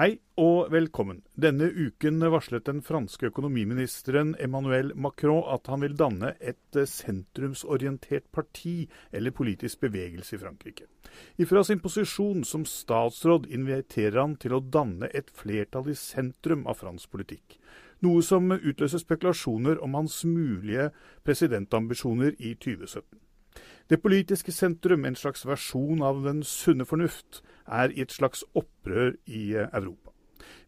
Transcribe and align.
Hei 0.00 0.14
og 0.40 0.70
velkommen. 0.72 1.18
Denne 1.36 1.66
uken 1.68 2.22
varslet 2.32 2.64
den 2.64 2.78
franske 2.80 3.28
økonomiministeren 3.28 4.30
Emmanuel 4.40 4.94
Macron 4.96 5.42
at 5.52 5.68
han 5.68 5.82
vil 5.84 5.98
danne 5.98 6.30
et 6.40 6.78
eh, 6.78 6.88
sentrumsorientert 6.88 8.30
parti 8.32 8.86
eller 9.12 9.36
politisk 9.36 9.82
bevegelse 9.84 10.38
i 10.38 10.40
Frankrike. 10.40 10.88
Ifra 11.36 11.60
sin 11.68 11.84
posisjon 11.84 12.46
som 12.48 12.64
statsråd 12.64 13.50
inviterer 13.52 14.22
han 14.22 14.38
til 14.40 14.56
å 14.56 14.64
danne 14.64 15.12
et 15.12 15.28
flertall 15.36 15.92
i 15.92 16.00
sentrum 16.00 16.64
av 16.64 16.80
fransk 16.80 17.12
politikk. 17.12 17.58
Noe 18.00 18.24
som 18.24 18.48
utløser 18.56 19.04
spekulasjoner 19.04 19.84
om 19.84 20.00
hans 20.00 20.22
mulige 20.24 20.94
presidentambisjoner 21.28 22.40
i 22.40 22.54
2017. 22.56 23.04
Det 23.90 23.98
politiske 23.98 24.52
sentrum, 24.54 25.02
en 25.04 25.16
slags 25.18 25.42
versjon 25.42 26.02
av 26.06 26.20
den 26.22 26.44
sunne 26.46 26.84
fornuft, 26.86 27.40
er 27.66 27.90
i 27.90 28.04
et 28.04 28.12
slags 28.14 28.44
opprør 28.54 29.16
i 29.26 29.48
eh, 29.58 29.66
Europa. 29.74 30.12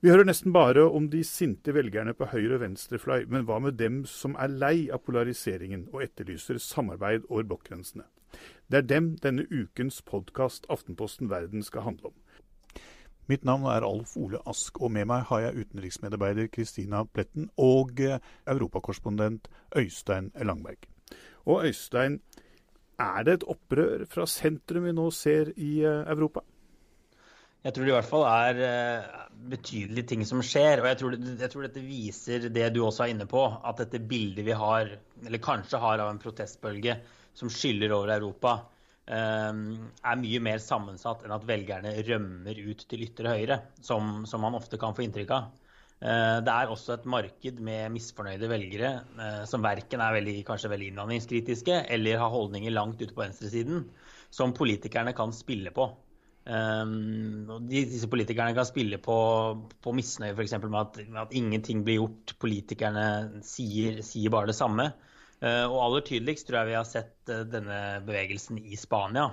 Vi 0.03 0.11
hører 0.11 0.27
nesten 0.27 0.51
bare 0.51 0.83
om 0.91 1.07
de 1.13 1.21
sinte 1.23 1.71
velgerne 1.71 2.17
på 2.19 2.27
høyre 2.33 2.57
og 2.57 2.65
venstrefløy, 2.65 3.29
men 3.31 3.47
hva 3.47 3.61
med 3.63 3.79
dem 3.79 4.03
som 4.11 4.35
er 4.43 4.51
lei 4.51 4.89
av 4.91 5.05
polariseringen 5.07 5.87
og 5.93 6.03
etterlyser 6.09 6.59
samarbeid 6.59 7.31
over 7.31 7.47
blokkgrensene? 7.53 8.09
Det 8.67 8.83
er 8.83 8.91
dem 8.91 9.15
denne 9.23 9.47
ukens 9.55 10.03
podkast 10.03 10.67
Aftenposten 10.67 11.31
Verden 11.31 11.63
skal 11.63 11.87
handle 11.87 12.11
om. 12.11 12.19
Mitt 13.31 13.47
navn 13.47 13.71
er 13.71 13.87
Alf 13.87 14.17
Ole 14.19 14.43
Ask, 14.51 14.83
og 14.83 14.91
med 14.99 15.07
meg 15.07 15.29
har 15.31 15.47
jeg 15.47 15.63
utenriksmedarbeider 15.63 16.51
Kristina 16.51 17.07
Pletten 17.07 17.53
og 17.55 18.03
eh, 18.03 18.19
europakorrespondent 18.51 19.47
Øystein 19.79 20.35
Langberg. 20.43 20.91
Og 21.47 21.69
Øystein, 21.71 22.19
er 23.03 23.27
det 23.27 23.37
et 23.39 23.47
opprør 23.55 24.07
fra 24.11 24.27
sentrum 24.31 24.89
vi 24.89 24.95
nå 24.97 25.07
ser 25.15 25.53
i 25.57 25.79
eh, 25.85 26.03
Europa? 26.13 26.43
Jeg 27.63 27.77
tror 27.77 27.87
det 27.87 27.93
i 27.93 27.95
hvert 27.95 28.09
fall 28.09 28.25
er 28.27 28.61
eh, 28.67 29.11
betydelige 29.53 30.09
ting 30.13 30.25
som 30.27 30.43
skjer. 30.43 30.83
Og 30.83 30.89
jeg 30.91 31.01
tror, 31.03 31.17
jeg 31.17 31.53
tror, 31.53 31.67
dette 31.69 31.85
viser 31.87 32.49
det 32.51 32.69
du 32.75 32.83
også 32.83 33.07
er 33.07 33.15
inne 33.15 33.29
på, 33.31 33.45
at 33.47 33.85
dette 33.85 34.03
bildet 34.03 34.47
vi 34.49 34.57
har, 34.59 34.97
eller 35.23 35.43
kanskje 35.43 35.81
har 35.83 36.03
av 36.03 36.11
en 36.11 36.21
protestbølge 36.23 36.99
som 37.39 37.53
skyller 37.53 37.95
over 37.95 38.17
Europa, 38.17 38.57
eh, 39.07 39.53
er 39.53 40.23
mye 40.25 40.43
mer 40.43 40.63
sammensatt 40.63 41.23
enn 41.23 41.37
at 41.37 41.47
velgerne 41.49 41.95
rømmer 42.11 42.63
ut 42.67 42.87
til 42.91 43.07
ytre 43.07 43.37
høyre, 43.37 43.61
som, 43.81 44.25
som 44.27 44.43
man 44.43 44.59
ofte 44.59 44.81
kan 44.81 44.99
få 44.99 45.07
inntrykk 45.07 45.37
av. 45.39 45.51
Eh, 46.03 46.39
det 46.43 46.51
er 46.51 46.71
også 46.71 46.97
et 46.97 47.05
marked 47.07 47.59
med 47.63 47.93
misfornøyde 47.95 48.49
velgere 48.51 48.89
eh, 49.23 49.43
som 49.47 49.63
verken 49.63 50.01
er 50.03 50.17
veldig, 50.17 50.41
kanskje 50.49 50.73
veldig 50.73 50.89
innvandringskritiske 50.91 51.77
eller 51.95 52.19
har 52.19 52.33
holdninger 52.33 52.75
langt 52.75 53.03
ute 53.05 53.15
på 53.15 53.23
venstresiden, 53.23 53.85
som 54.35 54.55
politikerne 54.57 55.15
kan 55.15 55.35
spille 55.37 55.71
på. 55.75 55.87
Eh, 56.43 56.97
disse 57.71 58.11
politikerne 58.11 58.57
kan 58.57 58.67
spille 58.67 58.99
på, 59.05 59.19
på 59.79 59.95
misnøye 59.95 60.35
f.eks. 60.35 60.57
Med, 60.65 60.99
med 61.07 61.23
at 61.23 61.39
ingenting 61.39 61.87
blir 61.87 62.01
gjort. 62.01 62.35
Politikerne 62.43 63.07
sier, 63.47 64.03
sier 64.03 64.35
bare 64.35 64.51
det 64.51 64.59
samme. 64.59 64.91
Og 65.43 65.73
aller 65.75 66.05
tydeligst 66.07 66.47
tror 66.47 66.61
jeg 66.61 66.69
vi 66.69 66.75
har 66.77 66.85
sett 66.87 67.31
denne 67.51 67.79
bevegelsen 68.07 68.61
i 68.63 68.77
Spania, 68.79 69.25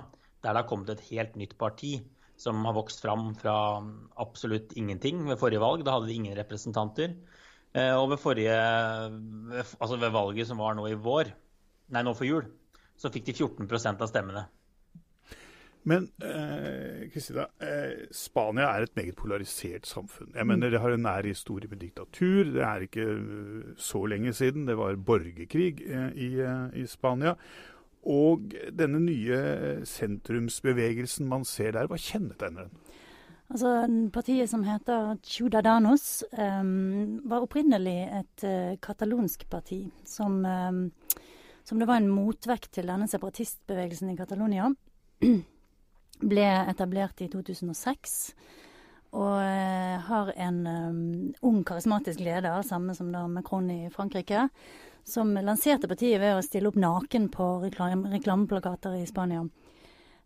der 0.42 0.56
det 0.56 0.58
har 0.58 0.66
kommet 0.66 0.90
et 0.90 1.04
helt 1.12 1.36
nytt 1.38 1.52
parti 1.54 2.00
som 2.40 2.64
har 2.64 2.76
vokst 2.76 3.02
fram 3.04 3.34
fra 3.36 3.54
absolutt 4.22 4.72
ingenting 4.80 5.26
ved 5.28 5.40
forrige 5.40 5.60
valg. 5.62 5.84
Da 5.84 5.98
hadde 5.98 6.08
de 6.08 6.16
ingen 6.16 6.38
representanter. 6.38 7.12
Eh, 7.72 7.92
og 7.94 8.08
ved 8.14 8.22
forrige, 8.22 8.56
altså 9.78 9.98
ved 10.00 10.14
valget 10.14 10.48
som 10.48 10.62
var 10.62 10.74
nå 10.74 10.88
i 10.90 10.96
vår, 10.98 11.30
nei 11.94 12.02
nå 12.02 12.16
for 12.18 12.26
jul, 12.26 12.48
så 12.98 13.12
fikk 13.12 13.28
de 13.28 13.36
14% 13.36 14.02
av 14.02 14.10
stemmene. 14.10 14.48
Men 15.88 16.10
eh, 16.20 17.08
Kristina, 17.12 17.46
eh, 17.64 18.04
Spania 18.12 18.68
er 18.68 18.84
et 18.84 18.96
meget 18.98 19.16
polarisert 19.16 19.88
samfunn. 19.88 20.34
Jeg 20.34 20.46
mener 20.46 20.70
Det 20.70 20.80
har 20.80 20.92
en 20.92 21.02
nær 21.06 21.24
historie 21.24 21.70
med 21.70 21.80
diktatur. 21.80 22.50
Det 22.52 22.62
er 22.66 22.84
ikke 22.84 23.06
eh, 23.14 23.70
så 23.80 24.04
lenge 24.04 24.34
siden. 24.36 24.66
Det 24.68 24.76
var 24.76 24.96
borgerkrig 24.96 25.80
eh, 25.86 26.10
i, 26.12 26.28
eh, 26.44 26.82
i 26.82 26.86
Spania. 26.86 27.34
Og 28.08 28.54
denne 28.72 29.00
nye 29.02 29.40
sentrumsbevegelsen 29.84 31.28
man 31.28 31.44
ser 31.44 31.74
der, 31.76 31.88
hva 31.90 31.98
kjennetegner 32.00 32.68
den? 32.68 32.78
Altså, 33.50 33.70
Partiet 34.14 34.48
som 34.50 34.62
heter 34.64 35.16
Ciudadanos, 35.26 36.22
um, 36.38 37.18
var 37.28 37.44
opprinnelig 37.44 37.98
et 38.20 38.44
uh, 38.46 38.76
katalonsk 38.80 39.48
parti. 39.50 39.82
Som, 40.06 40.44
um, 40.46 40.84
som, 41.66 41.80
det 41.80 41.88
var 41.90 41.98
en 41.98 42.08
motvekt 42.08 42.70
til 42.76 42.86
denne 42.88 43.10
separatistbevegelsen 43.10 44.12
i 44.12 44.16
Catalonia. 44.16 44.70
Ble 46.30 46.50
etablert 46.70 47.20
i 47.24 47.28
2006. 47.32 48.16
Og 49.18 49.34
uh, 49.42 49.96
har 50.06 50.30
en 50.46 50.60
um, 50.70 51.02
ung, 51.42 51.64
karismatisk 51.66 52.22
leder, 52.22 52.62
samme 52.62 52.94
som 52.94 53.10
da 53.12 53.26
Macron 53.26 53.66
i 53.74 53.80
Frankrike 53.90 54.46
som 55.04 55.32
lanserte 55.34 55.88
partiet 55.90 56.20
ved 56.22 56.36
å 56.36 56.44
stille 56.44 56.70
opp 56.70 56.78
naken 56.80 57.28
på 57.32 57.46
reklam 57.64 58.06
reklameplakater 58.12 58.98
i 58.98 59.06
Spania. 59.08 59.44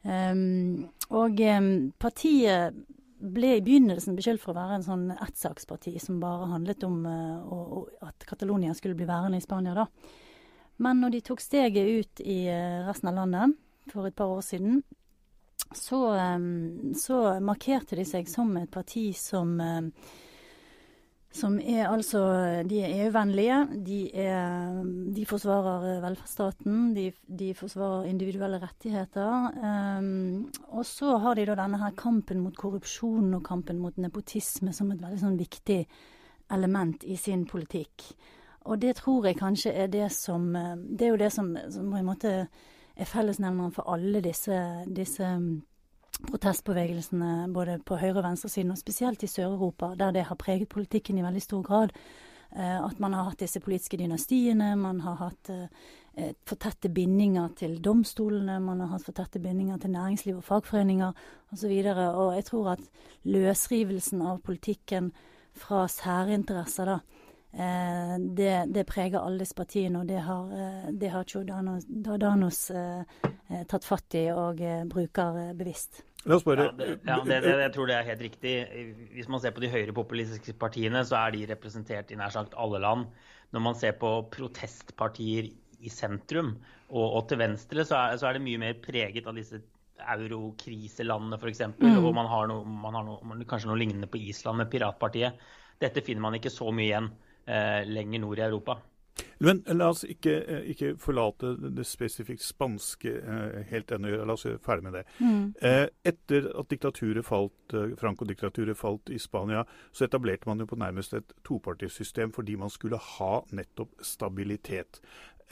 Um, 0.04 0.84
og 1.16 1.40
um, 1.40 1.68
partiet 1.98 2.76
ble 3.24 3.54
i 3.56 3.62
begynnelsen 3.64 4.18
beskyldt 4.18 4.42
for 4.42 4.52
å 4.52 4.58
være 4.58 4.78
en 4.78 4.84
sånn 4.84 5.06
ettsaksparti 5.14 5.94
som 6.02 6.18
bare 6.20 6.50
handlet 6.50 6.84
om 6.84 6.98
uh, 7.08 7.40
å, 7.40 7.60
å, 7.78 7.84
at 8.04 8.26
Catalonia 8.28 8.74
skulle 8.76 8.98
bli 8.98 9.08
værende 9.08 9.40
i 9.40 9.44
Spania, 9.44 9.76
da. 9.78 9.86
Men 10.84 11.00
når 11.00 11.14
de 11.14 11.22
tok 11.30 11.40
steget 11.40 11.88
ut 11.88 12.20
i 12.20 12.42
uh, 12.50 12.84
resten 12.88 13.12
av 13.12 13.22
landet, 13.22 13.56
for 13.92 14.08
et 14.08 14.16
par 14.16 14.32
år 14.32 14.44
siden, 14.44 14.82
så, 15.74 15.98
så 16.96 17.16
markerte 17.44 17.96
de 17.98 18.04
seg 18.06 18.28
som 18.30 18.52
et 18.56 18.70
parti 18.72 19.08
som 19.16 19.56
som 21.34 21.56
er 21.58 21.88
altså 21.90 22.20
De 22.68 22.78
er 22.84 22.92
EU-vennlige. 23.04 23.56
De, 23.86 23.98
de, 25.16 25.24
forsvarer 25.26 26.00
velferdsstaten. 26.04 26.92
De, 26.94 27.08
de, 27.26 27.50
forsvarer 27.58 28.06
individuelle 28.10 28.60
rettigheter. 28.62 29.50
Um, 29.98 30.46
og 30.70 30.86
så 30.86 31.16
har 31.24 31.34
de 31.34 31.48
da 31.48 31.58
denne 31.58 31.80
her 31.82 31.96
kampen 31.98 32.44
mot 32.44 32.54
korrupsjon 32.56 33.34
og 33.34 33.42
kampen 33.46 33.82
mot 33.82 33.98
nepotisme 33.98 34.72
som 34.72 34.92
et 34.94 35.02
veldig 35.02 35.20
sånn 35.24 35.40
viktig 35.40 35.80
element 36.54 37.02
i 37.08 37.18
sin 37.18 37.44
politikk. 37.50 38.06
Og 38.70 38.78
det 38.80 38.94
tror 39.02 39.26
jeg 39.26 39.40
kanskje 39.40 39.74
er 39.74 39.90
det 39.92 40.06
som 40.14 40.52
Det 40.54 41.04
er 41.04 41.10
jo 41.12 41.20
det 41.20 41.32
som, 41.32 41.50
som 41.70 41.90
på 41.90 41.98
en 41.98 42.08
måte 42.08 42.34
er 42.94 43.10
fellesnevneren 43.10 43.74
for 43.74 43.90
alle 43.90 44.22
disse, 44.22 44.56
disse 44.86 45.26
protestbevegelsene 46.22 47.48
både 47.52 47.78
på 47.86 47.98
høyre- 47.98 48.18
og 48.20 48.24
venstresiden, 48.28 48.70
og 48.70 48.78
spesielt 48.78 49.22
i 49.22 49.30
Sør-Europa, 49.30 49.94
der 49.98 50.10
det 50.12 50.24
har 50.28 50.38
preget 50.40 50.68
politikken 50.68 51.18
i 51.18 51.24
veldig 51.24 51.42
stor 51.42 51.62
grad. 51.62 51.90
Eh, 52.56 52.84
at 52.84 53.00
man 53.00 53.12
har 53.12 53.24
hatt 53.24 53.40
disse 53.40 53.60
politiske 53.60 53.98
dynastiene, 53.98 54.76
man 54.76 55.00
har 55.00 55.16
hatt 55.18 55.50
eh, 55.50 56.32
for 56.46 56.54
tette 56.54 56.88
bindinger 56.88 57.48
til 57.58 57.80
domstolene, 57.82 58.60
man 58.62 58.80
har 58.80 58.92
hatt 58.94 59.06
for 59.08 59.16
tette 59.16 59.42
bindinger 59.42 59.80
til 59.82 59.90
næringsliv 59.90 60.36
og 60.38 60.44
fagforeninger 60.44 61.12
osv. 61.52 61.72
Og, 61.72 61.84
så 61.90 62.10
og 62.12 62.34
jeg 62.36 62.44
tror 62.44 62.70
at 62.76 62.84
løsrivelsen 63.24 64.22
av 64.22 64.38
politikken 64.46 65.10
fra 65.54 65.88
særinteresser, 65.90 66.84
da, 66.84 66.98
eh, 67.56 68.14
det, 68.18 68.54
det, 68.74 68.86
preger 68.88 69.20
alles 69.20 69.54
partiene, 69.56 70.02
og 70.02 70.08
det 70.10 70.22
har, 70.26 70.90
det 70.92 71.12
har 71.12 71.24
Giordano's 71.24 72.66
tatt 73.70 73.84
fatt 73.86 74.16
i 74.18 74.26
og 74.32 74.60
bruker 74.90 75.54
bevisst. 75.56 76.02
La 76.24 76.38
oss 76.38 76.44
spørre. 76.44 76.70
Ja, 76.70 76.76
det, 76.78 76.86
ja 77.04 77.18
det, 77.20 77.40
det, 77.44 77.52
jeg 77.66 77.72
tror 77.74 77.90
det 77.90 77.96
er 77.98 78.06
helt 78.08 78.22
riktig. 78.24 78.54
Hvis 79.12 79.28
man 79.28 79.42
ser 79.42 79.52
på 79.56 79.60
de 79.64 79.70
høyrepopulistiske 79.72 80.56
partiene, 80.60 81.04
så 81.04 81.18
er 81.20 81.34
de 81.34 81.44
representert 81.50 82.12
i 82.14 82.18
nær 82.18 82.32
sagt 82.32 82.56
alle 82.60 82.80
land. 82.80 83.04
Når 83.52 83.64
man 83.66 83.76
ser 83.78 83.92
på 84.00 84.16
protestpartier 84.32 85.50
i 85.84 85.92
sentrum 85.92 86.54
og, 86.88 87.04
og 87.04 87.28
til 87.28 87.40
venstre, 87.42 87.84
så 87.84 87.98
er, 88.00 88.16
så 88.18 88.28
er, 88.28 88.38
det 88.38 88.46
mye 88.46 88.62
mer 88.62 88.80
preget 88.82 89.28
av 89.28 89.36
disse 89.36 89.60
eurokriselandene 90.14 91.38
f.eks. 91.38 91.62
Mm. 91.76 92.00
Og 92.00 92.10
man 92.16 92.30
har, 92.30 92.48
noe, 92.50 92.64
man 92.64 92.96
har 92.98 93.06
noe, 93.06 93.44
kanskje 93.48 93.70
noe 93.70 93.78
lignende 93.80 94.08
på 94.10 94.22
Island 94.32 94.62
med 94.62 94.72
Piratpartiet. 94.72 95.44
Dette 95.82 96.02
finner 96.06 96.24
man 96.24 96.38
ikke 96.38 96.52
så 96.54 96.70
mye 96.72 96.88
igjen 96.88 97.10
eh, 97.12 97.33
lenger 97.46 98.22
nord 98.22 98.40
i 98.40 98.44
Europa. 98.46 98.78
Men 99.38 99.60
la 99.66 99.88
oss 99.92 100.04
ikke, 100.08 100.32
eh, 100.42 100.68
ikke 100.72 100.94
forlate 101.00 101.54
det 101.62 101.84
spesifikt 101.86 102.42
spanske 102.42 103.12
eh, 103.18 103.58
helt 103.70 103.92
ennå. 103.94 104.12
La 104.24 104.36
oss 104.36 104.46
gjøre 104.46 104.62
ferdig 104.62 104.86
med 104.86 104.96
det. 104.98 105.04
Mm. 105.20 105.44
Eh, 105.60 105.86
etter 106.10 106.48
at 106.54 106.70
diktaturet 106.70 107.26
falt, 107.26 107.76
Franco-diktaturet 108.00 108.78
falt 108.78 109.12
i 109.14 109.20
Spania, 109.22 109.64
så 109.92 110.08
etablerte 110.08 110.50
man 110.50 110.62
jo 110.62 110.68
på 110.70 110.80
nærmest 110.80 111.14
et 111.18 111.36
topartisystem 111.46 112.34
fordi 112.34 112.56
man 112.60 112.72
skulle 112.72 113.00
ha 113.18 113.34
nettopp 113.52 113.94
stabilitet. 114.02 115.02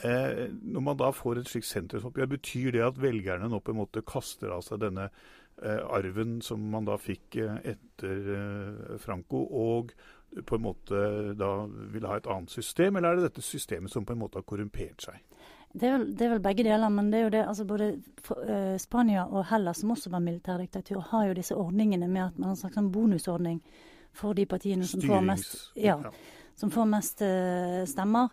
Når 0.03 0.81
man 0.81 0.97
da 0.97 1.11
får 1.13 1.37
et 1.39 1.47
slikt 1.51 1.67
sentrumsoppgjør, 1.69 2.31
betyr 2.31 2.71
det 2.73 2.81
at 2.81 2.97
velgerne 2.99 3.45
nå 3.47 3.59
på 3.61 3.71
en 3.71 3.77
måte 3.77 4.01
kaster 4.01 4.51
av 4.51 4.63
seg 4.65 4.81
denne 4.81 5.05
arven 5.61 6.39
som 6.43 6.63
man 6.73 6.87
da 6.89 6.97
fikk 6.97 7.37
etter 7.37 8.97
Franco, 8.99 9.45
og 9.45 9.93
på 10.41 10.57
en 10.57 10.65
måte 10.65 10.99
da 11.37 11.51
vil 11.93 12.07
ha 12.09 12.17
et 12.17 12.29
annet 12.29 12.51
system, 12.51 12.97
eller 12.97 13.13
er 13.13 13.19
det 13.19 13.29
dette 13.29 13.45
systemet 13.45 13.91
som 13.93 14.05
på 14.05 14.15
en 14.15 14.21
måte 14.23 14.39
har 14.39 14.47
korrumpert 14.47 15.05
seg? 15.05 15.21
Det 15.73 15.87
er, 15.87 15.95
vel, 15.95 16.09
det 16.13 16.25
er 16.25 16.33
vel 16.35 16.43
begge 16.43 16.65
deler, 16.67 16.89
men 16.93 17.07
det 17.09 17.17
er 17.17 17.23
jo 17.23 17.31
det, 17.33 17.45
altså 17.49 17.63
både 17.65 17.87
uh, 18.29 18.75
Spania 18.77 19.23
og 19.25 19.47
Hellas, 19.49 19.79
som 19.81 19.93
også 19.95 20.11
var 20.13 20.21
militærdiktatur, 20.21 20.99
har 21.09 21.27
jo 21.27 21.37
disse 21.39 21.57
ordningene 21.57 22.07
med 22.07 22.27
at 22.27 22.37
man 22.37 22.51
har 22.51 22.53
en 22.53 22.59
slags 22.59 22.77
sånn 22.77 22.91
bonusordning 22.93 23.57
for 24.13 24.37
de 24.37 24.45
partiene 24.45 24.85
som 24.85 25.01
får 25.01 25.25
mest, 25.25 25.55
ja, 25.73 25.97
ja. 26.05 26.11
Som 26.61 26.69
får 26.69 26.85
mest 26.91 27.23
uh, 27.25 27.81
stemmer. 27.89 28.29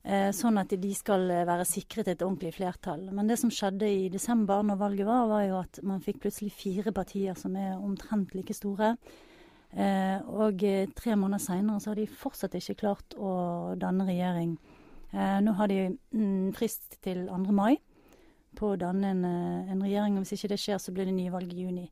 Uh, 0.00 0.32
sånn 0.34 0.58
at 0.58 0.74
de 0.82 0.90
skal 0.96 1.28
være 1.46 1.68
sikret 1.68 2.08
et 2.10 2.24
ordentlig 2.26 2.56
flertall. 2.56 3.04
Men 3.14 3.30
det 3.30 3.38
som 3.38 3.52
skjedde 3.54 3.86
i 3.86 4.08
desember, 4.10 4.64
når 4.66 4.80
valget 4.80 5.06
var, 5.06 5.28
var 5.30 5.46
jo 5.46 5.60
at 5.60 5.78
man 5.86 6.02
fikk 6.02 6.24
plutselig 6.24 6.50
fire 6.56 6.90
partier 6.96 7.38
som 7.38 7.54
er 7.54 7.76
omtrent 7.78 8.34
like 8.34 8.56
store. 8.56 8.96
Eh, 9.70 10.18
og 10.26 10.64
eh, 10.66 10.88
tre 10.98 11.14
måneder 11.14 11.42
seinere 11.44 11.78
så 11.78 11.92
har 11.92 12.00
de 12.00 12.06
fortsatt 12.10 12.56
ikke 12.58 12.78
klart 12.82 13.14
å 13.14 13.32
danne 13.78 14.06
regjering. 14.08 14.56
Eh, 15.14 15.36
nå 15.44 15.54
har 15.58 15.70
de 15.70 15.84
mm, 15.94 16.50
frist 16.58 16.98
til 17.04 17.26
2. 17.28 17.54
mai 17.54 17.76
på 18.58 18.72
å 18.72 18.78
danne 18.78 19.12
en, 19.14 19.24
en, 19.24 19.82
regjering. 19.84 20.16
og 20.18 20.24
Hvis 20.24 20.40
ikke 20.40 20.54
det 20.54 20.62
skjer, 20.62 20.80
så 20.82 20.94
blir 20.94 21.06
det 21.06 21.14
nyvalg 21.14 21.52
i 21.54 21.66
juni. 21.66 21.86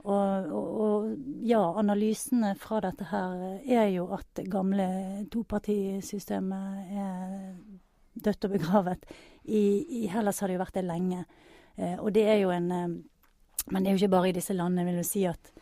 Og, 0.00 0.48
og, 0.56 0.68
og, 0.80 1.10
ja, 1.44 1.60
analysene 1.78 2.54
fra 2.58 2.80
dette 2.82 3.10
her 3.10 3.60
er 3.60 3.90
jo 3.92 4.08
at 4.16 4.26
det 4.38 4.46
gamle 4.50 4.86
topartisystemet 5.30 6.94
er 6.96 7.52
dødt 8.24 8.48
og 8.48 8.56
begravet. 8.56 9.06
I, 9.44 9.62
I, 10.00 10.06
Hellas 10.10 10.40
har 10.40 10.50
det 10.50 10.56
jo 10.56 10.64
vært 10.64 10.80
det 10.80 10.86
lenge. 10.88 11.22
Eh, 11.76 11.94
og 12.00 12.10
det 12.16 12.26
er 12.26 12.42
jo 12.42 12.50
en 12.54 12.70
Men 13.70 13.84
det 13.84 13.90
er 13.90 13.92
jo 13.92 14.00
ikke 14.00 14.16
bare 14.16 14.28
i 14.30 14.34
disse 14.34 14.54
landene. 14.56 14.86
Vil 14.88 15.02
jo 15.02 15.06
si 15.06 15.26
at 15.28 15.52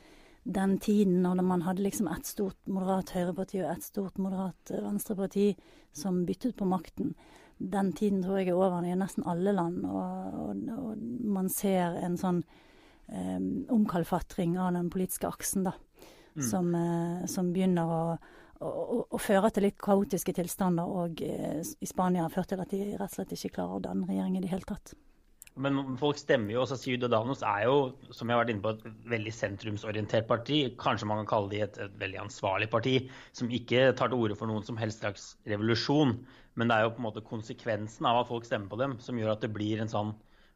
den 0.48 0.78
tiden 0.80 1.20
når 1.22 1.42
man 1.44 1.62
hadde 1.66 1.84
liksom 1.84 2.08
ett 2.08 2.26
stort 2.26 2.70
moderat 2.72 3.12
høyreparti 3.12 3.60
og 3.60 3.72
ett 3.74 3.84
stort 3.84 4.16
moderat 4.18 4.70
eh, 4.72 4.80
venstreparti 4.84 5.50
som 5.92 6.22
byttet 6.28 6.56
på 6.56 6.68
makten, 6.68 7.12
den 7.58 7.92
tiden 7.92 8.22
tror 8.22 8.38
jeg 8.38 8.52
er 8.52 8.56
over 8.56 8.86
i 8.86 8.94
nesten 8.96 9.26
alle 9.28 9.52
land. 9.52 9.84
Og, 9.84 10.40
og, 10.40 10.62
og 10.78 11.04
man 11.36 11.50
ser 11.52 11.98
en 12.00 12.16
sånn 12.20 12.40
eh, 13.10 13.38
omkalfatring 13.74 14.56
av 14.62 14.72
den 14.78 14.90
politiske 14.94 15.28
aksen, 15.28 15.66
da. 15.68 15.74
Mm. 16.38 16.44
Som, 16.46 16.74
eh, 16.78 17.26
som, 17.26 17.50
begynner 17.52 17.90
å, 17.90 18.02
å, 18.62 18.70
å, 19.10 19.20
føre 19.20 19.50
til 19.50 19.66
litt 19.66 19.78
kaotiske 19.82 20.36
tilstander. 20.36 20.86
Og 20.86 21.20
uh, 21.24 21.58
i 21.60 21.88
Spania 21.88 22.24
har 22.24 22.32
ført 22.32 22.52
til 22.52 22.62
at 22.62 22.70
de 22.70 22.94
rett 22.94 23.10
og 23.10 23.16
slett 23.16 23.34
ikke 23.34 23.56
klarer 23.58 23.80
å 23.80 23.84
danne 23.88 24.06
regjering 24.06 24.38
i 24.38 24.44
det 24.44 24.52
hele 24.52 24.68
tatt. 24.68 24.94
Men 25.58 25.96
folk 26.00 26.18
stemmer 26.20 26.54
jo. 26.54 26.62
også 26.62 26.78
Ciudadanos 26.80 27.42
er 27.46 27.66
jo, 27.66 27.76
som 28.14 28.28
jeg 28.28 28.36
har 28.36 28.44
vært 28.44 28.52
inne 28.54 28.64
på, 28.64 28.72
et 28.76 29.10
veldig 29.12 29.34
sentrumsorientert 29.34 30.28
parti. 30.30 30.60
Kanskje 30.80 31.08
man 31.10 31.22
kan 31.22 31.30
kalle 31.32 31.52
de 31.52 31.62
et, 31.66 31.78
et 31.82 31.98
veldig 32.00 32.22
ansvarlig 32.24 32.70
parti, 32.72 32.94
som 33.36 33.50
ikke 33.50 33.90
tar 33.98 34.12
til 34.12 34.22
orde 34.22 34.38
for 34.38 34.50
noen 34.50 34.66
som 34.66 34.78
helst 34.80 35.02
slags 35.02 35.32
revolusjon. 35.50 36.16
Men 36.58 36.70
det 36.70 36.78
er 36.78 36.86
jo 36.86 36.94
på 36.96 37.02
en 37.02 37.08
måte 37.08 37.26
konsekvensen 37.26 38.08
av 38.08 38.22
at 38.22 38.30
folk 38.30 38.46
stemmer 38.48 38.70
på 38.70 38.80
dem, 38.80 38.98
som 39.02 39.18
gjør 39.18 39.34
at 39.34 39.44
det 39.44 39.52
blir 39.54 39.82
en 39.82 39.90
sånn 39.90 40.14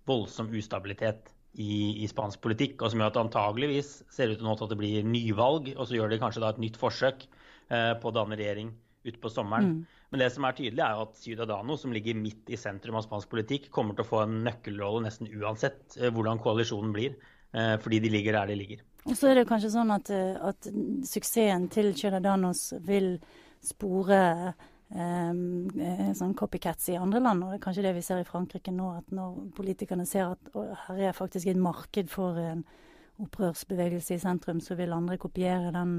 voldsom 0.08 0.50
ustabilitet 0.58 1.30
i, 1.54 2.02
i 2.02 2.08
spansk 2.10 2.42
politikk. 2.44 2.78
Og 2.80 2.92
som 2.92 3.02
gjør 3.02 3.12
at 3.12 3.18
det 3.18 3.24
antageligvis 3.26 3.90
ser 4.12 4.32
ut 4.32 4.40
til 4.40 4.52
at 4.54 4.70
det 4.72 4.80
blir 4.80 5.06
nyvalg, 5.06 5.74
og 5.76 5.86
så 5.86 5.98
gjør 5.98 6.14
de 6.14 6.22
kanskje 6.22 6.44
da 6.44 6.52
et 6.54 6.62
nytt 6.62 6.78
forsøk 6.80 7.26
eh, 7.26 7.92
på 8.00 8.10
å 8.10 8.14
danne 8.14 8.38
regjering 8.38 8.72
utpå 9.08 9.30
sommeren. 9.32 9.76
Mm. 9.82 10.01
Men 10.12 10.20
det 10.20 10.28
som 10.34 10.44
er 10.44 10.52
tydelig, 10.52 10.80
er 10.84 10.92
jo 10.92 11.04
at 11.06 11.14
Ciudadano, 11.16 11.74
som 11.80 11.92
ligger 11.94 12.18
midt 12.20 12.50
i 12.52 12.58
sentrum 12.60 12.98
av 12.98 13.06
spansk 13.06 13.30
politikk, 13.32 13.70
kommer 13.72 13.96
til 13.96 14.04
å 14.04 14.10
få 14.10 14.18
en 14.26 14.42
nøkkelrolle 14.44 15.06
nesten 15.06 15.30
uansett 15.40 15.96
eh, 15.96 16.10
hvordan 16.12 16.40
koalisjonen 16.44 16.92
blir. 16.92 17.14
Eh, 17.56 17.78
fordi 17.80 18.00
de 18.04 18.10
ligger 18.12 18.36
der 18.36 18.52
de 18.52 18.58
ligger. 18.60 18.82
Og 19.08 19.16
så 19.16 19.30
er 19.30 19.40
det 19.40 19.46
kanskje 19.48 19.70
sånn 19.72 19.94
at, 19.94 20.12
eh, 20.12 20.36
at 20.36 20.68
suksessen 21.08 21.64
til 21.72 21.94
Ciudadanos 21.96 22.74
vil 22.84 23.16
spore 23.64 24.20
sånn 24.92 26.34
copycats 26.36 26.90
i 26.92 26.98
andre 27.00 27.22
land. 27.24 27.46
og 27.46 27.54
Det 27.54 27.56
er 27.56 27.62
kanskje 27.64 27.84
det 27.86 27.94
vi 27.96 28.02
ser 28.04 28.18
i 28.20 28.26
Frankrike 28.28 28.74
nå. 28.76 28.90
at 28.98 29.14
Når 29.16 29.38
politikerne 29.56 30.04
ser 30.04 30.34
at 30.34 30.50
å, 30.52 30.66
her 30.90 31.00
er 31.08 31.16
faktisk 31.16 31.48
et 31.48 31.56
marked 31.56 32.12
for 32.12 32.36
en 32.36 32.60
opprørsbevegelse 33.24 34.18
i 34.18 34.20
sentrum, 34.20 34.60
så 34.60 34.76
vil 34.76 34.92
andre 34.92 35.16
kopiere 35.16 35.72
den, 35.72 35.96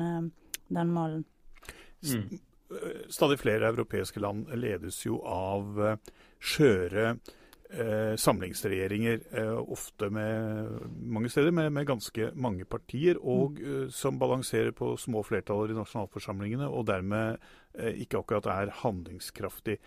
den 0.69 0.93
malen. 0.93 1.25
Mm 2.05 2.37
stadig 3.09 3.39
flere 3.41 3.71
europeiske 3.71 4.21
land 4.23 4.51
ledes 4.57 5.01
jo 5.05 5.19
av 5.27 5.79
eh, 5.81 6.11
skjøre 6.43 7.15
eh, 7.73 8.13
samlingsregjeringer, 8.19 9.19
eh, 9.31 9.71
ofte 9.73 10.09
med 10.13 10.79
mange 10.99 11.29
steder 11.29 11.51
med, 11.51 11.71
med 11.73 11.87
ganske 11.87 12.31
mange 12.35 12.65
partier, 12.65 13.19
og 13.19 13.59
mm. 13.59 13.83
eh, 13.85 13.89
som 13.89 14.19
balanserer 14.19 14.71
på 14.75 14.93
små 14.97 15.23
flertaller 15.25 15.73
i 15.73 15.77
nasjonalforsamlingene, 15.77 16.69
og 16.69 16.87
dermed 16.87 17.37
eh, 17.77 18.01
ikke 18.05 18.21
akkurat 18.21 18.49
er 18.53 18.73
handlingskraftig. 18.83 19.79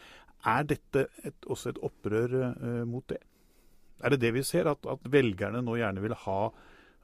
Er 0.47 0.69
dette 0.69 1.09
et, 1.25 1.38
også 1.47 1.73
et 1.73 1.83
opprør 1.85 2.38
eh, 2.43 2.85
mot 2.88 3.07
det? 3.09 3.23
Er 4.05 4.12
det 4.12 4.21
det 4.21 4.35
vi 4.37 4.45
ser, 4.45 4.69
at, 4.69 4.85
at, 4.85 5.07
velgerne 5.09 5.62
nå 5.64 5.78
gjerne 5.78 6.02
vil 6.05 6.16
ha 6.26 6.40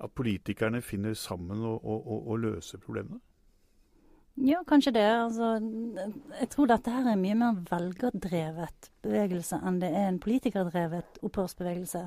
at 0.02 0.12
politikerne 0.18 0.82
finner 0.84 1.14
sammen 1.16 1.62
og, 1.64 1.78
og, 1.84 2.00
og, 2.06 2.26
og 2.32 2.42
løser 2.42 2.82
problemene? 2.82 3.22
Ja, 4.40 4.62
kanskje 4.66 4.92
det. 4.96 5.04
Altså, 5.04 5.48
jeg 6.40 6.48
tror 6.54 6.70
dette 6.70 6.90
her 6.90 7.08
er 7.12 7.18
mye 7.20 7.36
mer 7.36 7.58
velgerdrevet 7.68 8.88
bevegelse 9.04 9.58
enn 9.60 9.80
det 9.82 9.90
er 9.92 10.08
en 10.08 10.20
politikerdrevet 10.22 11.20
opphørsbevegelse. 11.22 12.06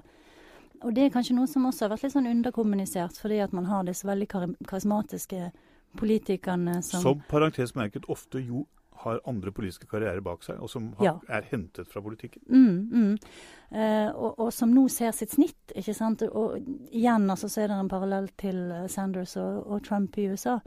Og 0.84 0.96
det 0.96 1.05
er 1.05 1.13
kanskje 1.13 1.36
noe 1.38 1.48
som 1.48 1.67
også 1.70 1.86
har 1.86 1.94
vært 1.94 2.08
litt 2.08 2.15
sånn 2.15 2.29
underkommunisert, 2.29 3.20
fordi 3.22 3.39
at 3.46 3.53
man 3.55 3.70
har 3.70 3.86
disse 3.88 4.08
veldig 4.08 4.27
karismatiske 4.67 5.51
politikerne 5.96 6.82
som 6.84 7.01
Som 7.01 7.22
parentes 7.29 7.75
merket 7.75 8.10
ofte 8.12 8.41
jo 8.44 8.65
har 9.05 9.20
andre 9.29 9.51
politiske 9.51 9.88
karrierer 9.91 10.22
bak 10.24 10.44
seg, 10.44 10.58
og 10.63 10.70
som 10.70 10.94
har, 10.98 11.05
Ja. 11.05 11.13
er 11.29 11.41
hentet 11.51 11.88
fra 11.88 12.01
politikken. 12.01 12.41
Mm, 12.50 12.89
mm. 12.91 13.17
Eh, 13.72 14.10
og, 14.15 14.39
og 14.39 14.53
som 14.53 14.74
nå 14.74 14.88
ser 14.89 15.12
sitt 15.12 15.32
snitt. 15.32 15.72
ikke 15.75 15.94
sant? 15.94 16.22
Og 16.24 16.58
igjen 16.91 17.29
altså, 17.29 17.50
så 17.50 17.62
er 17.62 17.67
det 17.67 17.79
en 17.79 17.89
parallell 17.89 18.29
til 18.38 18.74
Sanders 18.88 19.36
og, 19.38 19.67
og 19.67 19.84
Trump 19.84 20.17
i 20.17 20.29
USA. 20.32 20.60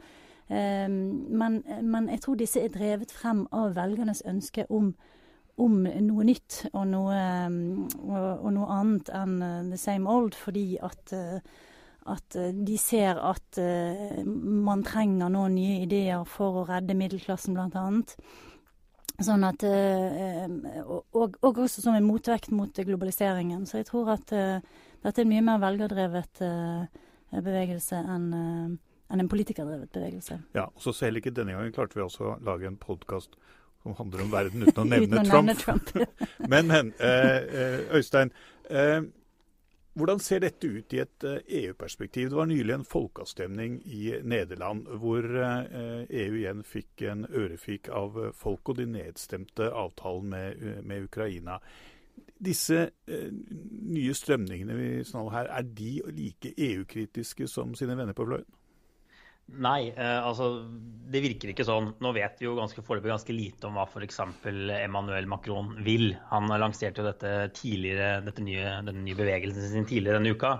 Eh, 0.49 0.89
men, 0.89 1.61
men 1.85 2.09
jeg 2.09 2.23
tror 2.25 2.39
disse 2.39 2.61
er 2.65 2.73
drevet 2.73 3.13
frem 3.13 3.45
av 3.53 3.75
velgernes 3.77 4.23
ønske 4.25 4.65
om, 4.73 4.91
om 5.61 5.81
noe 5.85 6.25
nytt 6.25 6.63
og 6.73 6.87
noe, 6.89 7.15
eh, 7.15 7.57
og, 8.01 8.29
og 8.45 8.53
noe 8.57 8.69
annet 8.79 9.11
enn 9.13 9.41
eh, 9.45 9.65
the 9.69 9.81
same 9.81 10.09
old, 10.09 10.37
fordi 10.37 10.71
at 10.81 11.13
eh, 11.15 11.41
at 12.09 12.35
eh, 12.35 12.53
de 12.53 12.77
ser 12.77 13.19
at 13.21 13.59
man 14.35 14.83
trenger 14.85 15.29
nå 15.29 15.47
nye 15.53 15.81
ideer 15.85 16.23
for 16.25 16.61
å 16.61 16.67
redde 16.69 16.97
middelklassen, 16.97 17.57
annet. 17.59 18.15
Sånn 19.19 19.43
at, 19.43 19.65
eh, 19.67 20.47
og, 20.85 21.03
og 21.11 21.37
og 21.43 21.63
også 21.65 21.83
som 21.83 21.97
en 21.97 22.07
motvekt 22.07 22.53
mot 22.55 22.71
globaliseringen. 22.73 23.65
Så 23.67 23.81
jeg 23.81 23.89
tror 23.89 24.13
at 24.15 24.31
uh, 24.31 24.61
dette 25.03 25.19
er 25.19 25.25
en 25.25 25.33
mye 25.33 25.43
mer 25.43 25.59
velgerdrevet 25.61 26.41
bevegelse 27.29 27.99
enn 27.99 28.79
enn 29.19 29.27
en 29.27 29.31
politikerdrevet 29.31 29.91
bevegelse. 29.91 30.39
Ja, 30.55 30.69
og 30.71 30.81
så 30.83 30.95
Selv 30.95 31.19
ikke 31.19 31.35
denne 31.35 31.55
gangen 31.55 31.75
klarte 31.75 31.99
vi 31.99 32.05
også 32.05 32.33
å 32.33 32.35
lage 32.45 32.67
en 32.69 32.79
podkast 32.79 33.35
som 33.83 33.95
handler 33.95 34.25
om 34.25 34.31
verden 34.33 34.63
uten 34.63 34.83
å 34.83 34.87
nevne 34.95 35.19
Uten 35.19 35.21
å 35.21 35.29
Trump. 35.29 35.93
Trump. 35.93 36.19
Men, 36.51 36.67
men 36.67 36.91
eh, 36.99 37.37
eh, 37.37 37.95
Øystein, 37.95 38.31
eh, 38.69 39.01
hvordan 39.99 40.19
ser 40.23 40.43
dette 40.43 40.67
ut 40.67 40.93
i 40.95 41.01
et 41.03 41.27
eh, 41.27 41.39
EU-perspektiv? 41.61 42.29
Det 42.31 42.39
var 42.39 42.49
nylig 42.49 42.75
en 42.75 42.87
folkeavstemning 42.87 43.79
i 43.85 44.13
Nederland 44.23 44.87
hvor 45.01 45.23
eh, 45.23 46.03
EU 46.23 46.39
igjen 46.39 46.63
fikk 46.67 47.05
en 47.11 47.25
ørefik 47.27 47.91
av 47.91 48.19
folk, 48.35 48.71
og 48.71 48.79
de 48.79 48.87
nedstemte 48.87 49.71
avtalen 49.71 50.29
med, 50.31 50.67
med 50.87 51.07
Ukraina. 51.09 51.59
Disse 52.39 52.85
eh, 53.07 53.27
nye 53.95 54.15
strømningene 54.15 54.77
vi 54.77 54.89
snakker 55.03 55.27
om 55.27 55.33
her, 55.35 55.51
er 55.51 55.67
de 55.75 55.91
like 56.15 56.53
EU-kritiske 56.55 57.47
som 57.51 57.75
sine 57.75 57.97
venner 57.99 58.15
på 58.15 58.27
fløyen? 58.27 58.47
Nei, 59.57 59.89
eh, 59.95 60.19
altså 60.21 60.49
det 61.09 61.21
virker 61.23 61.51
ikke 61.51 61.65
sånn. 61.65 61.93
Nå 62.03 62.11
vet 62.13 62.37
vi 62.39 62.45
jo 62.45 62.57
ganske 62.59 62.83
foreløpig 62.85 63.11
ganske 63.11 63.33
lite 63.33 63.69
om 63.69 63.79
hva 63.79 63.87
f.eks. 63.89 64.19
Emmanuel 64.45 65.29
Macron 65.29 65.71
vil. 65.85 66.11
Han 66.29 66.51
lanserte 66.61 67.01
jo 67.01 67.07
dette 67.07 67.31
tidligere, 67.57 68.19
dette 68.27 68.45
nye, 68.45 68.75
denne 68.85 69.03
nye 69.07 69.17
bevegelsen 69.17 69.71
sin 69.71 69.89
tidligere 69.89 70.19
denne 70.19 70.35
uka. 70.37 70.59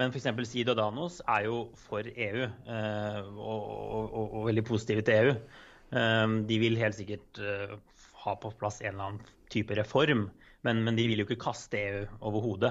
Men 0.00 0.10
f.eks. 0.10 0.26
Danos 0.74 1.20
er 1.30 1.46
jo 1.46 1.60
for 1.78 2.02
EU 2.10 2.42
eh, 2.42 3.20
og, 3.22 3.68
og, 3.70 4.08
og, 4.08 4.24
og 4.40 4.48
veldig 4.50 4.66
positive 4.66 5.06
til 5.06 5.20
EU. 5.20 5.36
Eh, 5.94 6.26
de 6.50 6.58
vil 6.64 6.80
helt 6.80 6.98
sikkert 6.98 7.44
ha 8.24 8.36
på 8.40 8.50
plass 8.58 8.80
en 8.82 8.96
eller 8.96 9.12
annen 9.12 9.32
type 9.52 9.76
reform, 9.78 10.26
men, 10.66 10.80
men 10.82 10.96
de 10.98 11.06
vil 11.06 11.20
jo 11.22 11.28
ikke 11.28 11.42
kaste 11.44 11.78
EU 11.78 12.04
over 12.24 12.42
hodet. 12.42 12.70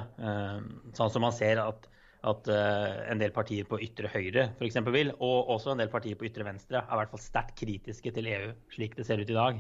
Sånn 0.98 1.12
som 1.14 1.24
man 1.24 1.36
ser 1.36 1.62
at 1.62 1.86
at 2.24 2.48
uh, 2.48 3.02
en 3.12 3.20
del 3.20 3.34
partier 3.36 3.68
på 3.68 3.80
ytre 3.84 4.10
høyre 4.14 4.48
for 4.58 4.68
eksempel, 4.68 4.96
vil, 4.96 5.12
og 5.20 5.50
også 5.58 5.74
en 5.74 5.82
del 5.84 5.92
partier 5.92 6.16
på 6.20 6.28
ytre 6.30 6.46
venstre, 6.48 6.80
er 6.80 6.96
i 6.96 7.00
hvert 7.02 7.12
fall 7.12 7.24
sterkt 7.24 7.58
kritiske 7.60 8.14
til 8.16 8.30
EU, 8.32 8.54
slik 8.72 8.96
det 9.00 9.08
ser 9.08 9.20
ut 9.20 9.32
i 9.32 9.38
dag. 9.38 9.60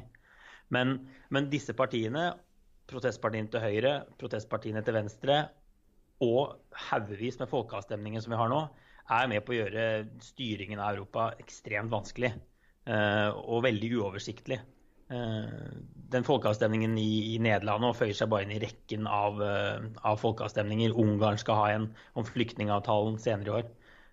Men, 0.73 0.95
men 1.33 1.49
disse 1.51 1.75
partiene, 1.75 2.31
protestpartiene 2.89 3.51
til 3.51 3.63
høyre, 3.63 3.93
protestpartiene 4.19 4.83
til 4.85 4.95
venstre 4.95 5.41
og 6.23 6.55
haugevis 6.89 7.39
med 7.41 7.51
folkeavstemninger 7.51 8.23
som 8.23 8.33
vi 8.33 8.39
har 8.39 8.51
nå, 8.51 8.63
er 9.11 9.27
med 9.27 9.43
på 9.43 9.51
å 9.51 9.57
gjøre 9.57 9.85
styringen 10.23 10.79
av 10.79 10.95
Europa 10.95 11.33
ekstremt 11.43 11.91
vanskelig 11.91 12.31
uh, 12.31 13.35
og 13.43 13.65
veldig 13.67 13.91
uoversiktlig. 13.99 14.61
Uh, 15.13 15.45
den 16.13 16.25
folkeavstemningen 16.25 16.97
i, 16.97 17.33
i 17.33 17.39
Nederland 17.41 17.85
føyer 17.97 18.15
seg 18.17 18.29
bare 18.31 18.45
inn 18.45 18.53
i 18.55 18.61
rekken 18.61 19.07
av, 19.09 19.41
uh, 19.41 19.83
av 20.05 20.19
folkeavstemninger. 20.21 20.95
Ungarn 20.99 21.39
skal 21.41 21.59
ha 21.59 21.65
en 21.73 21.89
om 22.17 22.25
flyktningavtalen 22.27 23.19
senere 23.21 23.49
i 23.49 23.55
år. 23.59 23.67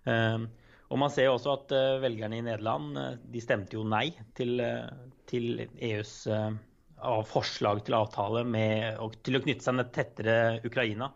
Uh, 0.09 0.49
og 0.91 0.99
Man 0.99 1.13
ser 1.13 1.29
jo 1.29 1.37
også 1.37 1.53
at 1.55 1.71
velgerne 2.03 2.41
i 2.41 2.43
Nederland 2.43 2.97
de 3.31 3.39
stemte 3.39 3.77
jo 3.77 3.85
nei 3.87 4.09
til, 4.35 4.59
til 5.31 5.61
EUs 5.79 6.25
forslag 7.29 7.79
til 7.87 7.95
avtale 7.95 8.41
med, 8.43 8.97
og 8.99 9.15
til 9.23 9.39
å 9.39 9.41
knytte 9.45 9.63
seg 9.63 9.79
tettere 9.95 10.35
Ukraina. 10.67 11.07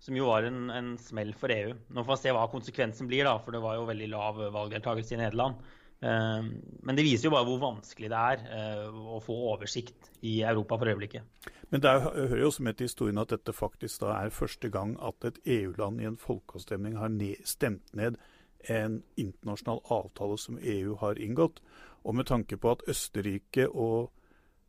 Som 0.00 0.16
jo 0.16 0.30
var 0.30 0.48
en, 0.48 0.70
en 0.72 0.88
smell 0.96 1.34
for 1.36 1.52
EU. 1.52 1.74
Nå 1.92 2.06
får 2.06 2.16
vi 2.16 2.22
se 2.22 2.32
hva 2.32 2.46
konsekvensen 2.48 3.10
blir, 3.12 3.28
da, 3.28 3.36
for 3.44 3.52
det 3.52 3.60
var 3.60 3.76
jo 3.76 3.84
veldig 3.90 4.08
lav 4.08 4.40
valgdeltakelse 4.56 5.18
i 5.18 5.20
Nederland. 5.20 5.60
Men 6.00 6.96
det 6.96 7.04
viser 7.04 7.28
jo 7.28 7.34
bare 7.34 7.44
hvor 7.44 7.58
vanskelig 7.60 8.08
det 8.08 8.20
er 8.32 8.86
å 8.88 9.18
få 9.20 9.34
oversikt 9.52 10.06
i 10.24 10.38
Europa 10.40 10.78
for 10.80 10.88
øyeblikket. 10.88 11.26
Men 11.70 11.82
det 11.84 11.92
hører 12.06 12.40
jo 12.40 12.52
med 12.64 12.78
til 12.78 12.88
historien 12.88 13.20
at 13.20 13.30
dette 13.34 13.52
faktisk 13.52 14.00
da 14.00 14.14
er 14.16 14.32
første 14.32 14.70
gang 14.72 14.94
at 14.96 15.28
et 15.28 15.42
EU-land 15.44 16.00
i 16.00 16.08
en 16.08 16.16
folkeavstemning 16.16 16.96
har 16.96 17.12
stemt 17.44 17.92
ned 17.92 18.16
en 18.68 19.02
internasjonal 19.16 19.80
avtale 19.90 20.38
som 20.38 20.58
EU 20.62 20.96
har 20.96 21.20
inngått. 21.20 21.60
Og 22.04 22.14
med 22.14 22.26
tanke 22.26 22.56
på 22.56 22.70
at 22.70 22.82
Østerrike 22.88 23.68
og 23.68 24.10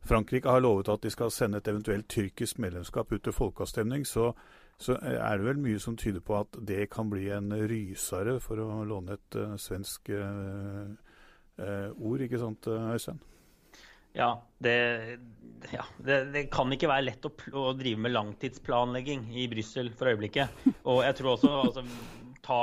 Frankrike 0.04 0.50
har 0.50 0.60
lovet 0.60 0.88
at 0.88 1.02
de 1.02 1.10
skal 1.10 1.30
sende 1.30 1.58
et 1.58 1.68
eventuelt 1.68 2.08
tyrkisk 2.08 2.58
medlemskap 2.58 3.12
ut 3.12 3.22
til 3.22 3.32
folkeavstemning, 3.32 4.06
så, 4.06 4.32
så 4.78 4.96
er 5.02 5.38
det 5.38 5.46
vel 5.46 5.62
mye 5.62 5.78
som 5.80 5.96
tyder 5.96 6.20
på 6.20 6.38
at 6.40 6.58
det 6.68 6.90
kan 6.90 7.10
bli 7.10 7.28
en 7.30 7.52
rysere, 7.70 8.40
for 8.40 8.58
å 8.58 8.82
låne 8.84 9.14
et 9.14 9.38
uh, 9.38 9.54
svensk 9.56 10.10
uh, 10.10 10.90
ord, 11.62 12.24
ikke 12.24 12.40
sant 12.42 12.66
Øystein? 12.68 13.20
Ja, 14.12 14.32
det, 14.60 14.74
ja 15.72 15.84
det, 16.04 16.18
det, 16.34 16.42
kan 16.52 16.72
ikke 16.74 16.90
være 16.90 17.06
lett 17.06 17.28
å, 17.28 17.32
å, 17.56 17.70
drive 17.76 18.02
med 18.04 18.12
langtidsplanlegging 18.12 19.30
i 19.40 19.46
Brussel 19.48 19.88
for 19.96 20.12
øyeblikket. 20.12 20.66
Og 20.82 21.00
jeg 21.06 21.16
tror 21.18 21.36
også 21.36 21.52
altså, 21.62 21.86
ta 22.44 22.58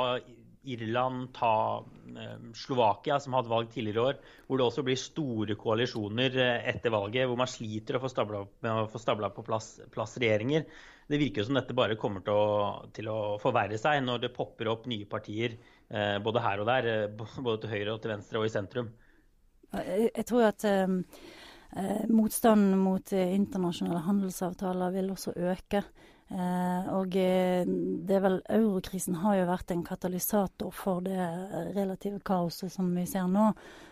Irland, 0.70 1.32
ta 1.34 1.86
eh, 2.20 2.36
Slovakia, 2.54 3.18
som 3.20 3.34
hadde 3.38 3.50
valg 3.50 3.72
tidligere 3.74 3.98
i 3.98 4.06
år, 4.12 4.20
hvor 4.46 4.60
det 4.60 4.68
også 4.68 4.86
blir 4.86 5.00
store 5.00 5.58
koalisjoner 5.58 6.38
etter 6.70 6.94
valget, 6.94 7.26
hvor 7.30 7.40
man 7.40 7.50
sliter 7.50 7.98
å 7.98 8.04
få 8.04 8.12
stabla, 8.12 8.44
med 8.66 8.84
å 8.84 8.90
få 8.92 9.02
stabla 9.02 9.32
på 9.34 9.46
plass, 9.48 9.78
plass, 9.94 10.18
regjeringer. 10.22 10.68
Det 11.10 11.18
virker 11.18 11.48
som 11.48 11.58
dette 11.58 11.74
bare 11.74 11.98
kommer 11.98 12.22
til 12.26 12.38
å, 12.38 12.88
til 12.94 13.10
å, 13.10 13.20
forverre 13.42 13.80
seg 13.82 14.04
når 14.06 14.28
det 14.28 14.36
popper 14.36 14.70
opp 14.70 14.86
nye 14.92 15.10
partier 15.10 15.56
eh, 15.56 15.79
både 16.24 16.42
her 16.44 16.62
og 16.62 16.68
der, 16.70 16.88
både 17.18 17.62
til 17.64 17.72
høyre 17.72 17.94
og 17.96 18.02
til 18.04 18.12
venstre 18.14 18.42
og 18.42 18.46
i 18.46 18.52
sentrum. 18.54 18.92
Jeg, 19.74 20.26
tror 20.30 20.52
at 20.52 20.66
um 20.70 21.00
Eh, 21.72 22.10
motstanden 22.10 22.78
mot 22.82 23.14
eh, 23.14 23.36
internasjonale 23.36 24.02
handelsavtaler 24.02 24.94
vil 24.96 25.12
også 25.14 25.36
øke. 25.38 25.84
Eh, 26.30 26.90
og 26.94 27.14
det 27.14 28.16
er 28.16 28.24
vel 28.24 28.40
Eurokrisen 28.54 29.20
har 29.22 29.38
jo 29.38 29.46
vært 29.50 29.74
en 29.74 29.86
katalysator 29.86 30.74
for 30.74 31.06
det 31.06 31.18
relative 31.78 32.22
kaoset 32.26 32.74
som 32.74 32.90
vi 32.96 33.06
ser 33.10 33.30
nå. 33.30 33.52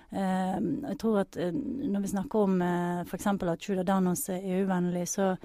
jeg 0.09 0.97
tror 1.01 1.17
at 1.19 1.35
når 1.35 2.01
vi 2.01 2.11
snakker 2.13 2.39
om 2.39 2.61
eh, 2.61 3.01
f.eks. 3.05 3.27
at 3.27 3.61
Ciudadanos 3.61 4.29
er 4.29 4.45
EU-vennlig, 4.45 5.07
så, 5.07 5.35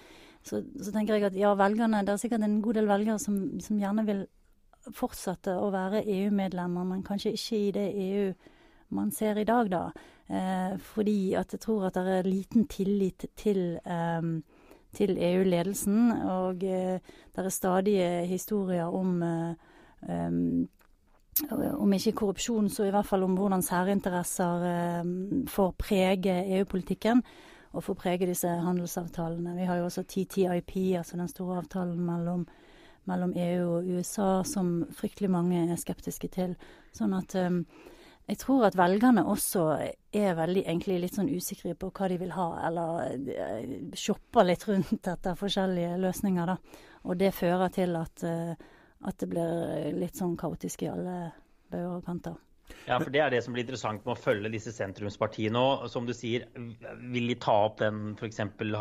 så, 0.43 0.63
så, 0.63 0.93
tenker 0.93 1.15
jeg 1.15 1.25
at 1.33 1.37
ja, 1.37 1.55
velgerne, 1.55 2.05
det 2.07 2.13
er 2.13 2.21
sikkert 2.23 2.45
en 2.47 2.61
god 2.63 2.75
del 2.79 2.87
velgere 2.87 3.19
som, 3.19 3.59
som 3.61 3.81
gjerne 3.81 4.07
vil 4.07 4.23
fortsette 4.91 5.55
å 5.59 5.71
være 5.73 6.03
EU-medlemmer, 6.07 6.85
men 6.85 7.05
kanskje 7.07 7.35
ikke 7.37 7.59
i 7.59 7.71
det 7.77 7.87
EU 8.07 8.33
man 8.93 9.11
ser 9.11 9.39
i 9.41 9.45
dag, 9.49 9.71
da. 9.71 9.91
Eh, 10.29 10.79
fordi 10.79 11.35
at 11.35 11.53
jeg 11.53 11.61
tror 11.61 11.87
at 11.87 11.95
det 11.95 12.19
er 12.19 12.29
liten 12.29 12.67
tillit 12.69 13.25
til, 13.37 13.79
eh, 13.85 14.23
til 14.93 15.17
EU-ledelsen. 15.19 16.13
Og 16.29 16.65
eh, 16.65 17.01
det 17.35 17.45
er 17.45 17.49
stadige 17.49 18.27
historier 18.27 18.85
om 18.85 19.23
om 21.79 21.93
ikke 21.93 22.13
korrupsjon, 22.13 22.69
så 22.69 22.85
i 22.85 22.91
hvert 22.91 23.07
fall 23.07 23.23
om 23.23 23.37
hvordan 23.39 23.63
særinteresser 23.63 25.07
får 25.49 25.71
prege 25.79 26.35
EU-politikken 26.59 27.23
og 27.73 27.85
får 27.85 27.95
prege 27.95 28.27
disse 28.27 28.49
handelsavtalene. 28.49 29.55
Vi 29.57 29.65
har 29.65 29.77
jo 29.77 29.85
også 29.85 30.03
TTIP, 30.03 30.77
altså 30.99 31.17
den 31.17 31.29
store 31.29 31.57
avtalen 31.63 32.01
mellom, 32.05 32.47
mellom 33.11 33.33
EU 33.37 33.65
og 33.79 33.89
USA, 33.97 34.43
som 34.47 34.83
fryktelig 34.95 35.31
mange 35.33 35.65
er 35.65 35.81
skeptiske 35.81 36.31
til. 36.33 36.55
Sånn 36.95 37.15
at 37.17 37.35
um, 37.39 37.63
jeg 38.29 38.39
tror 38.39 38.69
at 38.69 38.79
velgerne 38.79 39.25
også 39.27 39.65
er 40.15 40.37
veldig 40.39 40.63
egentlig 40.63 41.01
litt 41.03 41.19
sånn 41.19 41.33
usikre 41.33 41.75
på 41.79 41.91
hva 41.91 42.11
de 42.13 42.21
vil 42.21 42.35
ha, 42.37 42.49
eller 42.69 43.19
uh, 43.27 43.91
shopper 43.99 44.47
litt 44.47 44.69
rundt 44.69 45.11
etter 45.15 45.39
forskjellige 45.39 45.99
løsninger, 46.03 46.55
da. 46.55 46.89
Og 47.03 47.19
det 47.19 47.35
fører 47.35 47.73
til 47.75 47.99
at, 47.99 48.23
uh, 48.23 48.55
at 49.09 49.19
det 49.19 49.31
blir 49.33 49.93
litt 49.99 50.19
sånn 50.19 50.39
kaotisk 50.39 50.87
i 50.87 50.93
alle 50.93 51.19
bauger 51.73 51.99
og 51.99 52.07
kanter. 52.07 52.39
Ja, 52.87 52.99
for 52.99 53.11
Det 53.15 53.21
er 53.23 53.31
det 53.31 53.43
som 53.45 53.55
blir 53.55 53.65
interessant 53.65 54.05
med 54.07 54.15
å 54.15 54.21
følge 54.21 54.51
disse 54.53 54.73
sentrumspartiene. 54.75 55.61
Og 55.61 55.91
som 55.93 56.07
du 56.09 56.15
sier, 56.17 56.47
vil 57.13 57.31
de 57.31 57.39
ta 57.41 57.55
opp 57.69 57.81
den 57.83 58.15
for 58.19 58.29
eksempel, 58.29 58.77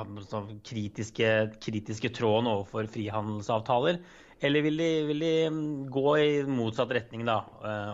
kritiske, 0.67 1.31
kritiske 1.61 2.13
tråden 2.17 2.49
overfor 2.51 2.89
frihandelsavtaler? 2.91 4.01
Eller 4.41 4.65
vil 4.65 4.79
de, 4.81 4.91
vil 5.11 5.21
de, 5.21 5.33
gå 5.93 6.07
i 6.17 6.29
motsatt 6.49 6.93
retning 6.97 7.27
da, 7.27 7.43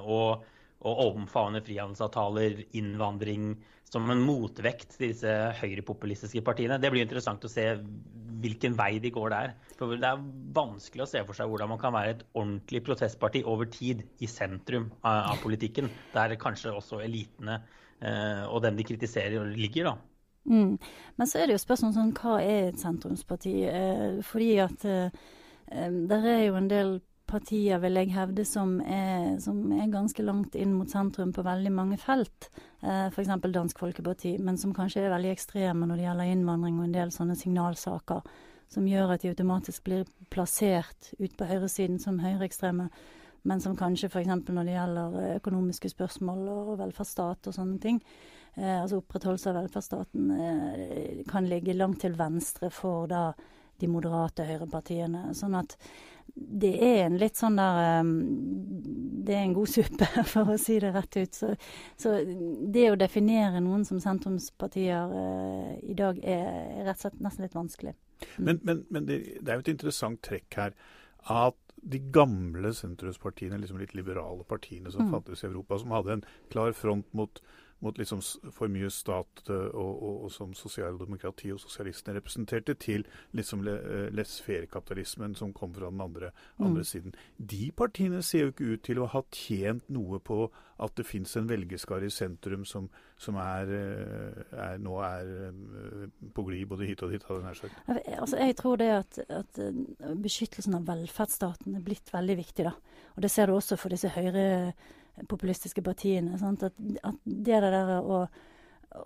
og 0.08 0.46
og 0.86 1.02
omfavne 1.08 1.64
frihandelsavtaler, 1.66 2.62
innvandring, 2.78 3.56
som 3.88 4.10
en 4.12 4.22
motvekt 4.22 4.98
til 4.98 5.14
disse 5.14 5.32
høyrepopulistiske 5.62 6.44
partiene. 6.46 6.78
Det 6.82 6.92
blir 6.92 7.06
interessant 7.06 7.46
å 7.48 7.52
se 7.52 7.70
hvilken 8.42 8.76
vei 8.78 8.98
de 9.02 9.12
går 9.14 9.32
der. 9.34 9.56
For 9.80 9.96
Det 9.96 10.10
er 10.10 10.26
vanskelig 10.54 11.06
å 11.06 11.10
se 11.10 11.24
for 11.26 11.38
seg 11.38 11.50
hvordan 11.50 11.72
man 11.72 11.82
kan 11.82 11.96
være 11.96 12.18
et 12.18 12.26
ordentlig 12.34 12.84
protestparti 12.86 13.44
over 13.48 13.70
tid 13.72 14.04
i 14.20 14.30
sentrum 14.30 14.92
av, 15.02 15.34
av 15.34 15.42
politikken, 15.42 15.90
der 16.14 16.36
kanskje 16.42 16.76
også 16.76 17.02
elitene 17.06 17.62
eh, 18.02 18.44
og 18.46 18.62
dem 18.68 18.78
de 18.78 18.86
kritiserer, 18.88 19.50
ligger. 19.56 19.94
da. 19.94 19.98
Mm. 20.48 20.78
Men 21.16 21.28
så 21.28 21.42
er 21.42 21.48
det 21.48 21.58
jo 21.58 21.64
spørsmål 21.66 21.96
sånn, 21.96 22.14
hva 22.20 22.38
er 22.44 22.70
et 22.70 22.82
sentrumsparti? 22.84 23.56
Eh, 23.72 24.20
fordi 24.28 24.54
at 24.64 24.86
eh, 24.88 25.22
eh 25.72 26.02
der 26.12 26.28
er 26.36 26.44
jo 26.46 26.60
en 26.60 26.70
del 26.72 27.00
partier, 27.28 27.80
vil 27.84 28.00
jeg 28.00 28.14
hevde, 28.16 28.46
som 28.48 28.78
er, 28.82 29.38
som 29.44 29.60
er, 29.76 29.88
ganske 29.92 30.24
langt 30.24 30.56
inn 30.56 30.74
mot 30.78 30.90
sentrum 30.92 31.34
på 31.36 31.46
veldig 31.46 31.72
mange 31.76 32.00
felt. 32.02 32.50
Eh, 32.82 33.08
F.eks. 33.12 33.34
Dansk 33.44 33.80
Folkeparti, 33.80 34.38
men 34.44 34.60
som 34.60 34.74
kanskje 34.76 35.06
er 35.06 35.14
veldig 35.14 35.34
ekstreme 35.36 35.88
når 35.88 36.00
det 36.00 36.08
gjelder 36.08 36.32
innvandring 36.34 36.80
og 36.80 36.88
en 36.88 36.96
del 36.96 37.14
sånne 37.16 37.38
signalsaker 37.40 38.26
som 38.72 38.88
gjør 38.88 39.14
at 39.14 39.24
de 39.24 39.32
automatisk 39.32 39.86
blir 39.88 40.08
plassert 40.34 41.14
ut 41.20 41.36
på 41.38 41.48
høyresiden 41.48 42.02
som 42.04 42.20
høyreekstreme. 42.20 42.90
Men 43.48 43.62
som 43.64 43.78
kanskje 43.80 44.10
f.eks. 44.12 44.34
når 44.50 44.68
det 44.68 44.76
gjelder 44.76 45.20
økonomiske 45.38 45.92
spørsmål 45.94 46.42
og 46.52 46.74
velferdsstat 46.82 47.48
og 47.48 47.56
sånne 47.56 47.78
ting, 47.84 48.02
eh, 48.58 48.82
altså 48.82 49.00
opprettholdelse 49.00 49.54
av 49.54 49.62
velferdsstaten, 49.62 50.34
eh, 50.36 51.22
kan 51.30 51.48
ligge 51.48 51.78
langt 51.78 52.02
til 52.04 52.18
venstre 52.20 52.72
for 52.74 53.08
da 53.08 53.30
de 53.80 53.88
moderate 53.88 54.46
høyrepartiene. 54.48 55.30
Sånn 55.38 55.56
at 55.58 55.78
det 56.36 56.74
er 56.84 57.06
en 57.06 57.18
litt 57.20 57.38
sånn 57.38 57.58
der 57.60 58.08
Det 59.28 59.36
er 59.36 59.44
en 59.44 59.56
god 59.58 59.70
suppe, 59.70 60.08
for 60.32 60.54
å 60.54 60.58
si 60.62 60.78
det 60.80 60.94
rett 60.96 61.18
ut. 61.20 61.36
Så, 61.36 61.54
så 62.00 62.16
det 62.74 62.86
å 62.92 63.00
definere 63.00 63.62
noen 63.64 63.84
som 63.88 64.00
sentrumspartier 64.04 65.12
uh, 65.12 65.72
i 65.84 65.96
dag 65.98 66.20
er 66.24 66.84
rett 66.88 66.96
og 66.96 67.08
slett 67.08 67.24
nesten 67.24 67.48
litt 67.48 67.58
vanskelig. 67.58 67.96
Mm. 68.38 68.44
Men, 68.46 68.62
men, 68.64 68.84
men 68.90 69.10
det, 69.10 69.18
det, 69.42 69.50
er 69.50 69.60
jo 69.60 69.66
et 69.66 69.74
interessant 69.76 70.22
trekk 70.26 70.60
her 70.62 70.78
at 71.28 71.60
de 71.88 72.00
gamle 72.14 72.72
sentrumspartiene, 72.74 73.60
liksom 73.62 73.80
litt 73.82 73.94
liberale 73.96 74.44
partiene 74.48 74.92
som 74.92 75.08
mm. 75.08 75.14
fantes 75.14 75.44
i 75.44 75.50
Europa, 75.50 75.78
som 75.80 75.94
hadde 75.94 76.18
en 76.18 76.26
klar 76.52 76.74
front 76.76 77.08
mot 77.16 77.42
mot 77.80 77.98
liksom 77.98 78.22
for 78.54 78.72
mye 78.74 78.90
stat 78.94 79.44
og, 79.50 79.74
og, 79.78 80.14
og 80.26 80.32
som 80.34 80.54
sosialdemokrati 80.58 81.52
og 81.54 81.62
sosialistene 81.62 82.18
representerte, 82.18 82.74
til 82.74 83.06
liksom 83.38 83.66
eh, 83.70 84.08
laissez-faire-kapitalismen 84.16 85.36
som 85.38 85.54
kom 85.54 85.76
fra 85.76 85.92
den 85.92 86.02
andre, 86.02 86.32
andre 86.60 86.82
mm. 86.82 86.88
siden. 86.90 87.18
De 87.38 87.70
partiene 87.78 88.24
ser 88.26 88.48
jo 88.48 88.54
ikke 88.54 88.72
ut 88.74 88.86
til 88.88 89.02
å 89.04 89.10
ha 89.14 89.22
tjent 89.34 89.86
noe 89.94 90.20
på 90.20 90.48
at 90.84 90.94
det 90.98 91.08
fins 91.10 91.34
en 91.38 91.50
velgerskare 91.50 92.06
i 92.06 92.14
sentrum 92.14 92.66
som, 92.66 92.90
som 93.22 93.38
er, 93.42 93.72
eh, 93.78 94.44
er, 94.58 94.82
nå 94.82 94.98
er 95.06 95.32
eh, 95.48 96.04
på 96.34 96.46
glid 96.50 96.68
både 96.74 96.90
hit 96.90 97.06
og 97.06 97.14
dit, 97.14 97.24
hadde 97.30 97.42
jeg 97.42 97.48
nær 97.48 97.62
sagt. 97.62 97.82
Altså, 98.18 98.42
jeg 98.42 98.58
tror 98.58 98.82
det 98.82 98.92
at, 98.98 99.20
at, 99.30 99.64
beskyttelsen 100.18 100.78
av 100.78 100.86
velferdsstaten 100.90 101.78
er 101.78 101.86
blitt 101.86 102.14
veldig 102.14 102.38
viktig. 102.42 102.70
da. 102.70 102.74
Og 103.16 103.26
Det 103.26 103.34
ser 103.34 103.50
du 103.50 103.58
også 103.58 103.78
for 103.78 103.94
disse 103.94 104.10
høyre 104.14 104.74
populistiske 105.30 105.82
partiene. 105.82 106.38
At, 106.38 106.64
at, 107.04 107.20
det 107.24 107.62
der 107.64 107.92
å, 107.98 108.22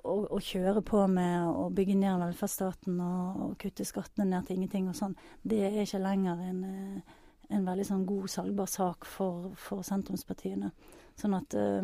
å, 0.03 0.15
å, 0.27 0.39
kjøre 0.43 0.83
på 0.85 1.05
med 1.11 1.47
å 1.47 1.69
bygge 1.73 1.95
ned 1.99 2.19
velferdsstaten 2.21 2.99
og, 2.99 3.41
og, 3.45 3.55
kutte 3.61 3.87
skattene 3.87 4.29
ned 4.29 4.47
til 4.47 4.59
ingenting 4.59 4.89
og 4.91 4.97
sånn, 4.97 5.15
det 5.43 5.63
er 5.69 5.81
ikke 5.83 6.03
lenger 6.03 6.43
en, 6.49 6.63
eh, 6.67 7.19
en 7.55 7.67
veldig 7.67 7.87
sånn 7.87 8.05
god, 8.09 8.27
salgbar 8.31 8.71
sak 8.71 9.07
for, 9.07 9.51
for 9.59 9.85
sentrumspartiene. 9.87 10.71
Sånn 11.19 11.35
at 11.35 11.55
uh, 11.59 11.83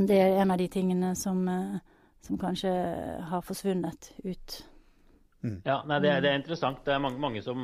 det 0.00 0.16
er 0.16 0.40
en 0.40 0.52
av 0.54 0.60
de 0.60 0.68
tingene 0.72 1.12
som, 1.18 1.42
uh, 1.44 1.76
som 2.24 2.38
kanskje 2.40 2.72
har 3.28 3.44
forsvunnet 3.44 4.12
ut 4.24 4.60
Mm. 5.40 5.62
Ja, 5.64 5.78
nei, 5.88 5.96
det, 6.04 6.10
det, 6.20 6.30
er 6.30 6.36
interessant. 6.36 6.82
Det 6.84 6.92
er 6.92 7.00
mange, 7.00 7.16
mange 7.22 7.40
som 7.44 7.60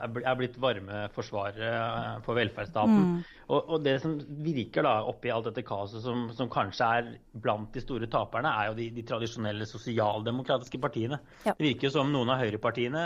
er 0.00 0.38
blitt 0.38 0.56
varme 0.60 1.02
forsvarere 1.12 1.70
eh, 1.70 2.14
for 2.24 2.38
velferdsstaten. 2.38 3.02
Mm. 3.10 3.18
Og, 3.50 3.58
og, 3.58 3.74
det 3.84 3.98
som 4.00 4.14
virker 4.44 4.86
da 4.86 4.94
oppi 5.10 5.32
alt 5.34 5.50
dette 5.50 5.64
kaoset, 5.66 6.00
som, 6.04 6.28
som, 6.36 6.48
kanskje 6.52 6.88
er 7.00 7.10
blant 7.44 7.74
de 7.76 7.84
store 7.84 8.08
taperne, 8.10 8.52
er 8.62 8.70
jo 8.70 8.78
de, 8.78 8.88
de 8.96 9.04
tradisjonelle 9.10 9.68
sosialdemokratiske 9.68 10.80
partiene. 10.80 11.20
Ja. 11.44 11.52
Det 11.52 11.66
virker 11.66 11.90
jo 11.90 11.96
som 11.98 12.12
noen 12.14 12.32
av 12.32 12.40
høyrepartiene, 12.40 13.04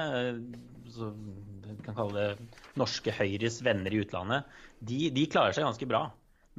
som 0.94 1.16
vi 1.64 1.80
kan 1.82 1.96
kalle 1.96 2.20
det 2.20 2.60
norske 2.78 3.12
Høyres 3.16 3.58
venner 3.64 3.94
i 3.94 4.02
utlandet, 4.04 4.46
de, 4.84 5.08
de 5.14 5.24
klarer 5.32 5.56
seg 5.56 5.66
ganske 5.66 5.88
bra. 5.90 6.06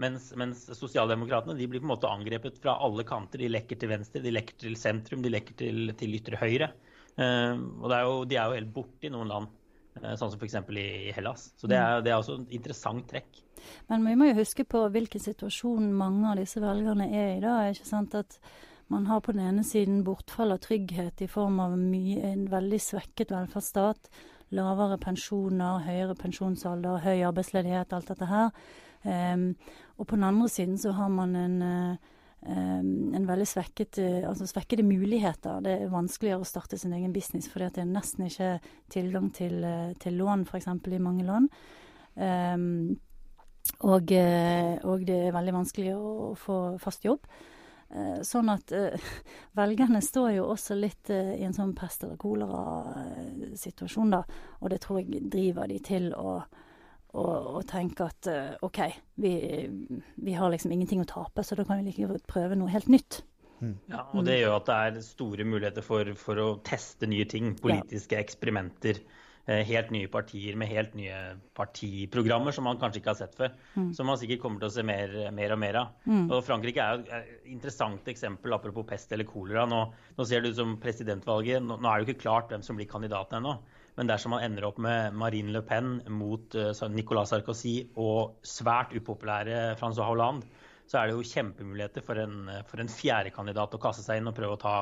Mens, 0.02 0.28
mens 0.36 0.66
sosialdemokratene 0.76 1.56
de 1.56 1.70
blir 1.72 1.80
på 1.80 1.88
en 1.88 1.94
måte 1.94 2.10
angrepet 2.12 2.58
fra 2.60 2.74
alle 2.84 3.06
kanter. 3.08 3.40
De 3.40 3.48
lekker 3.48 3.80
til 3.80 3.94
venstre, 3.94 4.20
de 4.26 4.34
lekker 4.34 4.58
til 4.66 4.76
sentrum, 4.76 5.22
de 5.24 5.32
lekker 5.32 5.56
til, 5.62 5.94
til 5.96 6.18
ytre 6.18 6.42
høyre. 6.42 6.74
Eh, 7.16 7.56
og 7.56 7.92
er 7.92 8.04
jo, 8.04 8.20
de 8.28 8.38
er 8.38 8.50
jo 8.50 8.60
helt 8.60 8.74
borte 8.76 9.08
i 9.08 9.12
noen 9.14 9.32
land, 9.32 9.52
eh, 10.02 10.14
sånn 10.20 10.34
som 10.34 10.40
f.eks. 10.40 10.58
i 10.76 11.14
Hellas. 11.16 11.50
Så 11.60 11.70
det 11.72 11.80
er, 11.80 12.04
det 12.04 12.12
er 12.12 12.20
også 12.20 12.42
et 12.42 12.56
interessant 12.60 13.08
trekk. 13.10 13.42
Men 13.90 14.06
vi 14.06 14.16
må 14.20 14.30
jo 14.30 14.40
huske 14.42 14.66
på 14.68 14.84
hvilken 14.94 15.24
situasjon 15.24 15.90
mange 15.96 16.30
av 16.32 16.40
disse 16.42 16.62
velgerne 16.62 17.08
er 17.10 17.36
i 17.38 17.44
da. 17.44 17.58
ikke 17.72 17.88
sant? 17.88 18.16
At 18.18 18.40
man 18.94 19.08
har 19.10 19.24
på 19.26 19.34
den 19.34 19.48
ene 19.48 19.64
siden 19.66 20.04
bortfall 20.06 20.54
av 20.54 20.62
trygghet 20.66 21.24
i 21.26 21.30
form 21.32 21.58
av 21.64 21.74
mye, 21.80 22.20
en 22.34 22.46
veldig 22.52 22.82
svekket 22.84 23.34
velferdsstat. 23.34 24.12
Lavere 24.54 25.00
pensjoner, 25.02 25.82
høyere 25.88 26.14
pensjonsalder, 26.20 27.00
høy 27.02 27.24
arbeidsledighet, 27.26 27.96
alt 27.96 28.12
dette 28.12 28.28
her. 28.30 28.52
Um, 29.06 29.56
og 29.98 30.08
på 30.10 30.18
den 30.18 30.28
andre 30.28 30.50
siden 30.50 30.78
så 30.82 30.94
har 30.98 31.10
man 31.14 31.34
en 31.38 31.58
uh, 31.62 31.96
Ehm, 31.96 32.15
en 32.46 33.26
veldig 33.26 33.48
svekket, 33.50 33.98
eh, 33.98 34.28
altså 34.30 34.46
svekkede 34.50 34.84
muligheter. 34.86 35.64
Det 35.66 35.72
er 35.74 35.94
vanskeligere 35.94 36.44
å 36.44 36.48
starte 36.48 36.78
sin 36.78 36.94
egen 36.94 37.14
business 37.14 37.50
fordi 37.50 37.72
det 37.74 37.82
er 37.82 37.90
nesten 37.90 38.28
ikke 38.28 38.52
tilgang 38.94 39.32
til, 39.34 39.64
eh, 39.64 39.94
til 40.00 40.20
lån, 40.20 40.46
f.eks. 40.46 40.68
i 40.68 41.02
mange 41.02 41.26
land. 41.26 41.50
Um, 42.16 42.98
og, 43.82 44.12
eh, 44.12 44.78
og, 44.84 45.06
det 45.06 45.18
er 45.28 45.36
veldig 45.36 45.54
vanskelig 45.54 45.96
å 45.98 46.36
få 46.40 46.78
fast 46.80 47.06
jobb. 47.06 47.26
Sånn 48.26 48.50
at 48.50 48.72
velgerne 49.60 50.02
står 50.02 50.32
jo 50.36 50.48
også 50.52 50.76
litt 50.76 51.10
i 51.14 51.46
en 51.46 51.54
sånn 51.54 51.76
pest 51.78 52.04
eller 52.04 52.18
kolera-situasjon, 52.20 54.12
da. 54.12 54.24
Og 54.60 54.74
det 54.74 54.82
tror 54.84 55.00
jeg 55.00 55.22
driver 55.32 55.70
de 55.70 55.78
til 55.86 56.10
å 56.18 56.42
og, 57.16 57.50
og 57.60 57.64
tenke 57.70 58.10
at 58.10 58.30
uh, 58.32 58.66
OK, 58.66 58.82
vi, 59.24 59.34
vi, 60.16 60.36
har 60.36 60.52
liksom 60.52 60.74
ingenting 60.76 61.04
å 61.04 61.10
tape, 61.10 61.46
så 61.46 61.58
da 61.58 61.66
kan 61.68 61.80
vi 61.80 61.92
like 61.92 62.10
godt 62.12 62.28
prøve 62.30 62.60
noe 62.60 62.74
helt 62.74 62.92
nytt. 62.92 63.22
Mm. 63.62 63.78
Ja, 63.88 64.06
og 64.12 64.26
Det 64.28 64.40
gjør 64.42 64.58
at 64.58 64.68
det 64.68 64.80
er 64.88 65.06
store 65.06 65.46
muligheter 65.48 65.86
for, 65.86 66.12
for 66.20 66.42
å 66.44 66.50
teste 66.68 67.08
nye 67.08 67.28
ting. 67.30 67.54
Politiske 67.62 68.18
ja. 68.18 68.26
eksperimenter. 68.26 69.00
Eh, 69.46 69.62
helt 69.70 69.92
nye 69.94 70.10
partier 70.10 70.56
med 70.58 70.72
helt 70.72 70.96
nye 70.98 71.18
partiprogrammer 71.54 72.56
som 72.56 72.66
man 72.66 72.80
kanskje 72.82 72.98
ikke 73.02 73.12
har 73.12 73.20
sett 73.20 73.36
før. 73.38 73.54
Mm. 73.76 73.92
Som 73.94 74.10
man 74.10 74.18
sikkert 74.18 74.42
kommer 74.42 74.64
til 74.64 74.72
å 74.72 74.74
se 74.74 74.86
mer, 74.86 75.14
mer 75.38 75.54
og 75.54 75.62
mer 75.62 75.80
av. 75.84 75.92
Mm. 76.10 76.24
Og 76.34 76.42
Frankrike 76.48 76.82
er 76.82 76.98
jo 76.98 77.20
et 77.20 77.52
interessant 77.54 78.10
eksempel 78.12 78.58
apropos 78.58 78.88
pest 78.90 79.14
eller 79.14 79.30
kolera. 79.30 79.68
Nå, 79.70 79.84
nå 80.18 80.28
ser 80.28 80.42
det 80.42 80.54
ut 80.54 80.60
som 80.60 80.76
presidentvalget. 80.82 81.62
Nå, 81.64 81.78
nå 81.78 81.92
er 81.92 82.02
det 82.02 82.08
jo 82.08 82.16
ikke 82.16 82.26
klart 82.26 82.50
hvem 82.52 82.66
som 82.66 82.80
blir 82.80 82.90
kandidaten 82.90 83.40
ennå. 83.40 83.60
Men 83.96 84.10
dersom 84.12 84.36
man 84.36 84.44
ender 84.44 84.68
opp 84.68 84.80
med 84.84 85.16
Marine 85.16 85.54
Le 85.56 85.62
Pen 85.64 86.00
mot 86.12 86.56
uh, 86.60 86.88
Nicolas 86.92 87.32
Sarkozy 87.32 87.78
og 87.96 88.42
svært 88.44 88.96
upopulære 88.96 89.76
Francois 89.80 90.10
Hollande, 90.10 90.48
så 90.88 91.00
er 91.00 91.08
det 91.08 91.16
jo 91.16 91.26
kjempemuligheter 91.26 92.04
for 92.06 92.20
en, 92.22 92.50
for 92.70 92.82
en 92.82 92.92
fjerdekandidat 92.92 93.74
å 93.74 93.82
kaste 93.82 94.04
seg 94.06 94.20
inn 94.20 94.30
og 94.30 94.36
prøve 94.38 94.58
å 94.58 94.62
ta, 94.62 94.76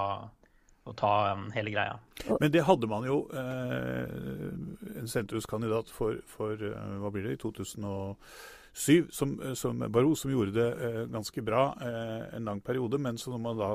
å 0.83 0.95
ta 0.99 1.13
um, 1.31 1.45
hele 1.55 1.71
greia. 1.71 1.95
Men 2.41 2.51
det 2.51 2.65
hadde 2.67 2.89
man 2.91 3.07
jo 3.07 3.21
eh, 3.31 4.97
en 4.99 5.07
sentrumskandidat 5.09 5.93
for, 5.95 6.19
for 6.27 6.59
uh, 6.59 6.97
hva 6.99 7.13
blir 7.13 7.29
det, 7.29 7.37
i 7.37 7.41
2007, 7.43 9.13
som, 9.15 9.37
som 9.55 9.85
Barro, 9.87 10.15
som 10.19 10.33
gjorde 10.33 10.57
det 10.57 10.69
eh, 10.89 10.99
ganske 11.13 11.45
bra 11.45 11.69
eh, 11.79 12.35
en 12.37 12.51
lang 12.51 12.61
periode. 12.63 12.99
Men 12.99 13.17
så 13.21 13.31
når 13.31 13.43
man 13.47 13.61
da 13.61 13.71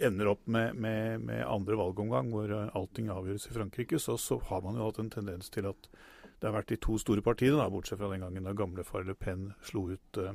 ender 0.00 0.32
opp 0.32 0.46
med, 0.46 0.76
med, 0.76 1.20
med, 1.26 1.42
andre 1.46 1.76
valgomgang, 1.78 2.30
hvor 2.32 2.50
eh, 2.54 2.70
allting 2.76 3.10
avgjøres 3.12 3.48
i 3.50 3.54
Frankrike, 3.54 4.00
så, 4.00 4.16
så, 4.20 4.40
har 4.50 4.64
man 4.64 4.78
jo 4.78 4.88
hatt 4.88 5.00
en 5.02 5.12
tendens 5.12 5.52
til 5.52 5.68
at 5.70 5.90
det 6.40 6.48
har 6.48 6.54
vært 6.56 6.70
de 6.72 6.78
to 6.80 6.96
store 6.96 7.20
partiene, 7.24 7.58
da, 7.60 7.68
bortsett 7.68 8.00
fra 8.00 8.08
den 8.08 8.22
gangen 8.24 8.46
da 8.48 8.54
gamlefar 8.56 9.04
Le 9.04 9.12
Pen 9.18 9.50
slo 9.68 9.82
ut 9.90 10.20
uh, 10.22 10.30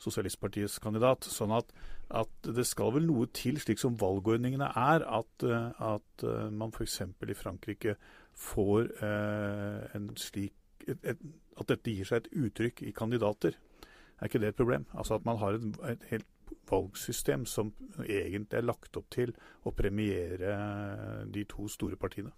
Sosialistpartiets 0.00 0.78
kandidat. 0.80 1.26
Sånn 1.28 1.52
at, 1.52 1.74
at, 2.16 2.32
det 2.46 2.64
skal 2.64 2.94
vel 2.94 3.04
noe 3.04 3.28
til, 3.36 3.60
slik 3.60 3.82
som 3.82 3.98
valgordningene 4.00 4.70
er, 4.72 5.04
at, 5.04 5.44
uh, 5.44 5.68
at 5.84 6.24
uh, 6.24 6.46
man 6.48 6.72
f.eks. 6.72 7.02
i 7.04 7.36
Frankrike 7.36 7.98
får 8.32 8.88
uh, 9.02 9.84
en 9.98 10.08
slik 10.16 10.56
et, 10.88 10.96
et, 11.04 11.28
At 11.60 11.68
dette 11.68 11.92
gir 11.92 12.08
seg 12.08 12.22
et 12.22 12.32
uttrykk 12.40 12.80
i 12.88 12.94
kandidater. 12.96 13.60
Er 14.16 14.30
ikke 14.30 14.40
det 14.40 14.54
et 14.54 14.56
problem? 14.56 14.88
Altså 14.96 15.18
at 15.20 15.26
man 15.28 15.36
har 15.42 15.58
et, 15.58 15.66
et 15.92 16.06
helt 16.14 16.28
valgsystem 16.70 17.46
som 17.46 17.72
egentlig 18.06 18.58
er 18.58 18.66
lagt 18.66 18.96
opp 18.96 19.08
til 19.10 19.32
å 19.66 19.72
premiere 19.74 20.54
de 21.30 21.44
to 21.50 21.68
store 21.68 21.98
partiene? 22.00 22.30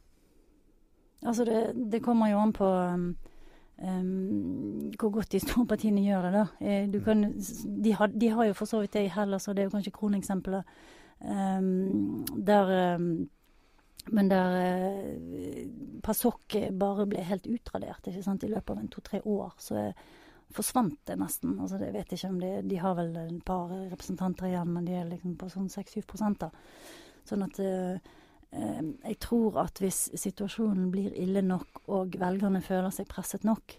Altså 1.22 1.44
det, 1.46 1.60
det 1.92 2.02
kommer 2.02 2.32
jo 2.32 2.40
an 2.42 2.52
på 2.56 2.68
um, 3.82 4.90
hvor 4.98 5.10
godt 5.10 5.32
de 5.32 5.40
store 5.42 5.66
partiene 5.66 6.02
gjør 6.02 6.26
det, 6.26 6.32
da. 6.34 6.46
Eh, 6.60 7.02
kan, 7.04 7.22
de, 7.84 7.92
har, 7.92 8.06
de, 8.06 8.28
har, 8.28 8.48
jo 8.48 8.56
for 8.58 8.70
så 8.70 8.80
vidt 8.82 8.96
det 8.96 9.06
i 9.06 9.12
Hellas, 9.12 9.48
og 9.48 9.56
det 9.56 9.62
er 9.62 9.70
jo 9.70 9.76
kanskje 9.76 9.94
kroneksempelet. 9.98 10.74
Um, 11.22 12.24
der 12.46 12.96
um, 12.96 13.30
men 14.10 14.30
der 14.30 14.56
uh, 14.58 15.68
Pasok 16.02 16.56
bare 16.78 17.06
ble 17.06 17.22
helt 17.22 17.46
utradert 17.46 18.08
ikke 18.10 18.24
sant? 18.24 18.42
i 18.42 18.50
løpet 18.50 18.74
av 18.74 18.80
en 18.82 18.90
to-tre 18.90 19.20
år. 19.22 19.52
Så 19.62 19.76
eh, 19.78 20.08
forsvant 20.56 20.98
det 21.08 21.18
nesten. 21.20 21.54
Altså, 21.60 21.78
det 21.80 21.92
vet 21.94 22.12
ikke 22.14 22.32
om 22.32 22.40
det, 22.42 22.52
De 22.70 22.80
har 22.80 22.96
vel 22.98 23.14
et 23.20 23.44
par 23.46 23.70
representanter 23.70 24.50
igjen, 24.50 24.72
men 24.74 24.88
de 24.88 24.98
er 24.98 25.08
liksom 25.10 25.38
på 25.40 25.50
sånn 25.52 25.70
6-7 25.72 26.50
Sånn 27.22 27.44
at 27.44 27.58
eh, 27.62 27.98
eh, 28.50 28.78
jeg 29.06 29.18
tror 29.22 29.60
at 29.62 29.78
hvis 29.78 30.08
situasjonen 30.18 30.90
blir 30.90 31.12
ille 31.14 31.42
nok 31.46 31.84
og 31.94 32.16
velgerne 32.18 32.62
føler 32.64 32.90
seg 32.90 33.06
presset 33.10 33.46
nok, 33.46 33.76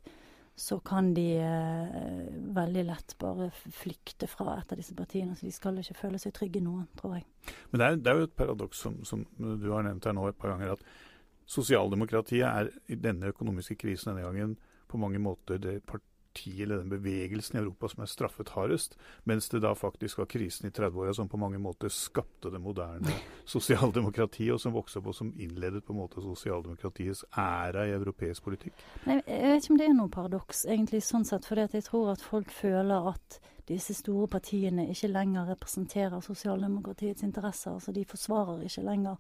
så 0.56 0.78
kan 0.86 1.14
de 1.18 1.26
eh, 1.42 2.28
veldig 2.56 2.84
lett 2.86 3.16
bare 3.20 3.50
flykte 3.52 4.30
fra 4.30 4.60
et 4.60 4.72
av 4.72 4.80
disse 4.80 4.96
partiene. 4.96 5.36
Så 5.36 5.48
de 5.48 5.54
skal 5.56 5.80
ikke 5.82 5.98
føle 5.98 6.22
seg 6.22 6.36
trygge 6.38 6.62
nå, 6.64 6.78
tror 7.00 7.18
jeg. 7.18 7.26
Men 7.72 7.82
det 7.82 7.88
er, 7.88 7.98
det 8.00 8.12
er 8.12 8.22
jo 8.22 8.30
et 8.30 8.38
paradoks 8.38 8.84
som, 8.86 9.00
som, 9.08 9.26
du 9.36 9.72
har 9.74 9.84
nevnt 9.88 10.06
her 10.08 10.16
nå 10.16 10.28
et 10.30 10.40
par 10.40 10.54
ganger, 10.54 10.78
at 10.78 11.50
sosialdemokratiet 11.50 12.46
er 12.48 12.72
i 12.94 12.96
denne 12.96 13.34
økonomiske 13.34 13.76
krisen 13.82 14.14
denne 14.14 14.24
gangen 14.24 14.56
på 14.88 15.02
mange 15.02 15.20
måter 15.20 15.60
det 15.60 15.82
partiet 15.90 16.13
partiet 16.34 16.60
eller 16.60 16.78
den 16.78 16.90
bevegelsen 16.90 17.58
i 17.58 17.62
Europa 17.62 17.88
som 17.90 18.04
er 18.04 18.06
straffet 18.10 18.50
hardest, 18.50 18.98
mens 19.24 19.50
det 19.50 19.62
da 19.62 19.74
faktisk 19.76 20.18
var 20.18 20.26
krisen 20.26 20.68
i 20.68 20.72
30-åra 20.72 21.14
som 21.14 21.30
på 21.30 21.38
mange 21.38 21.60
måter 21.60 21.90
skapte 21.90 22.50
det 22.50 22.60
moderne 22.62 23.14
sosialdemokratiet, 23.46 24.54
og 24.54 24.62
som 24.62 24.74
vokste 24.74 25.00
opp 25.00 25.08
og 25.12 25.16
som 25.16 25.34
innledet 25.38 25.84
på 25.86 25.94
en 25.94 26.00
måte 26.02 26.22
sosialdemokratiets 26.22 27.26
æra 27.38 27.88
i 27.88 27.94
europeisk 27.94 28.44
politikk? 28.44 28.74
Nei, 29.06 29.22
jeg 29.28 29.54
vet 29.54 29.64
ikke 29.64 29.74
om 29.74 29.78
det 29.82 29.88
er 29.88 29.94
noe 29.98 30.10
paradoks, 30.14 30.66
egentlig 30.66 31.04
sånn 31.04 31.26
sett. 31.26 31.46
For 31.46 31.56
jeg 31.60 31.84
tror 31.86 32.14
at 32.16 32.22
folk 32.24 32.52
føler 32.54 33.12
at 33.14 33.40
disse 33.70 33.94
store 33.96 34.28
partiene 34.28 34.90
ikke 34.92 35.08
lenger 35.08 35.48
representerer 35.54 36.20
sosialdemokratiets 36.24 37.24
interesser. 37.24 37.72
altså 37.72 37.92
De 37.96 38.06
forsvarer 38.06 38.66
ikke 38.66 38.84
lenger 38.84 39.16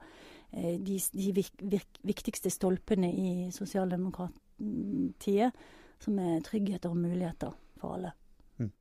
eh, 0.51 0.79
de, 0.79 0.99
de 1.13 1.31
vik, 1.37 1.53
vik, 1.61 1.87
viktigste 2.03 2.49
stolpene 2.51 3.13
i 3.13 3.51
sosialdemokratiet 3.55 5.51
som 6.03 6.19
er 6.19 6.43
tryggheter 6.45 6.91
og 6.91 6.99
muligheter 6.99 7.55
for 7.79 7.95
alle. 7.95 8.13
Mm. 8.59 8.71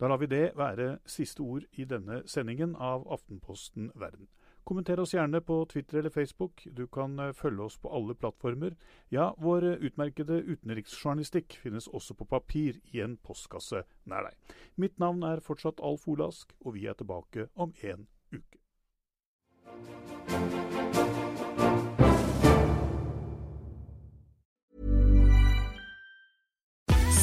Da 0.00 0.08
lar 0.08 0.22
vi 0.22 0.30
det 0.30 0.46
være 0.56 0.98
siste 1.06 1.42
ord 1.42 1.66
i 1.72 1.84
denne 1.84 2.22
sendingen 2.30 2.76
av 2.76 3.06
Aftenposten 3.12 3.90
Verden. 3.94 4.28
Kommenter 4.64 5.00
oss 5.00 5.12
gjerne 5.12 5.42
på 5.44 5.58
Twitter 5.68 5.98
eller 5.98 6.10
Facebook. 6.10 6.62
Du 6.72 6.86
kan 6.86 7.18
eh, 7.20 7.32
følge 7.36 7.62
oss 7.62 7.76
på 7.78 7.90
alle 7.92 8.14
plattformer. 8.14 8.72
Ja, 9.12 9.34
vår 9.36 9.64
utmerkede 9.84 10.40
utenriksjournalistikk 10.40 11.58
finnes 11.60 11.88
også 11.88 12.16
på 12.16 12.24
papir 12.24 12.80
i 12.94 13.02
en 13.04 13.18
postkasse 13.20 13.84
nær 14.08 14.30
deg. 14.30 14.56
Mitt 14.80 14.96
navn 14.98 15.20
er 15.28 15.44
fortsatt 15.44 15.84
Alf 15.84 16.08
Olask, 16.08 16.56
og 16.64 16.78
vi 16.78 16.88
er 16.88 16.96
tilbake 16.96 17.50
om 17.54 17.76
en 17.84 18.08
uke. 18.32 18.56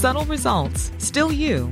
Subtle 0.01 0.25
results, 0.25 0.91
still 0.97 1.31
you, 1.31 1.71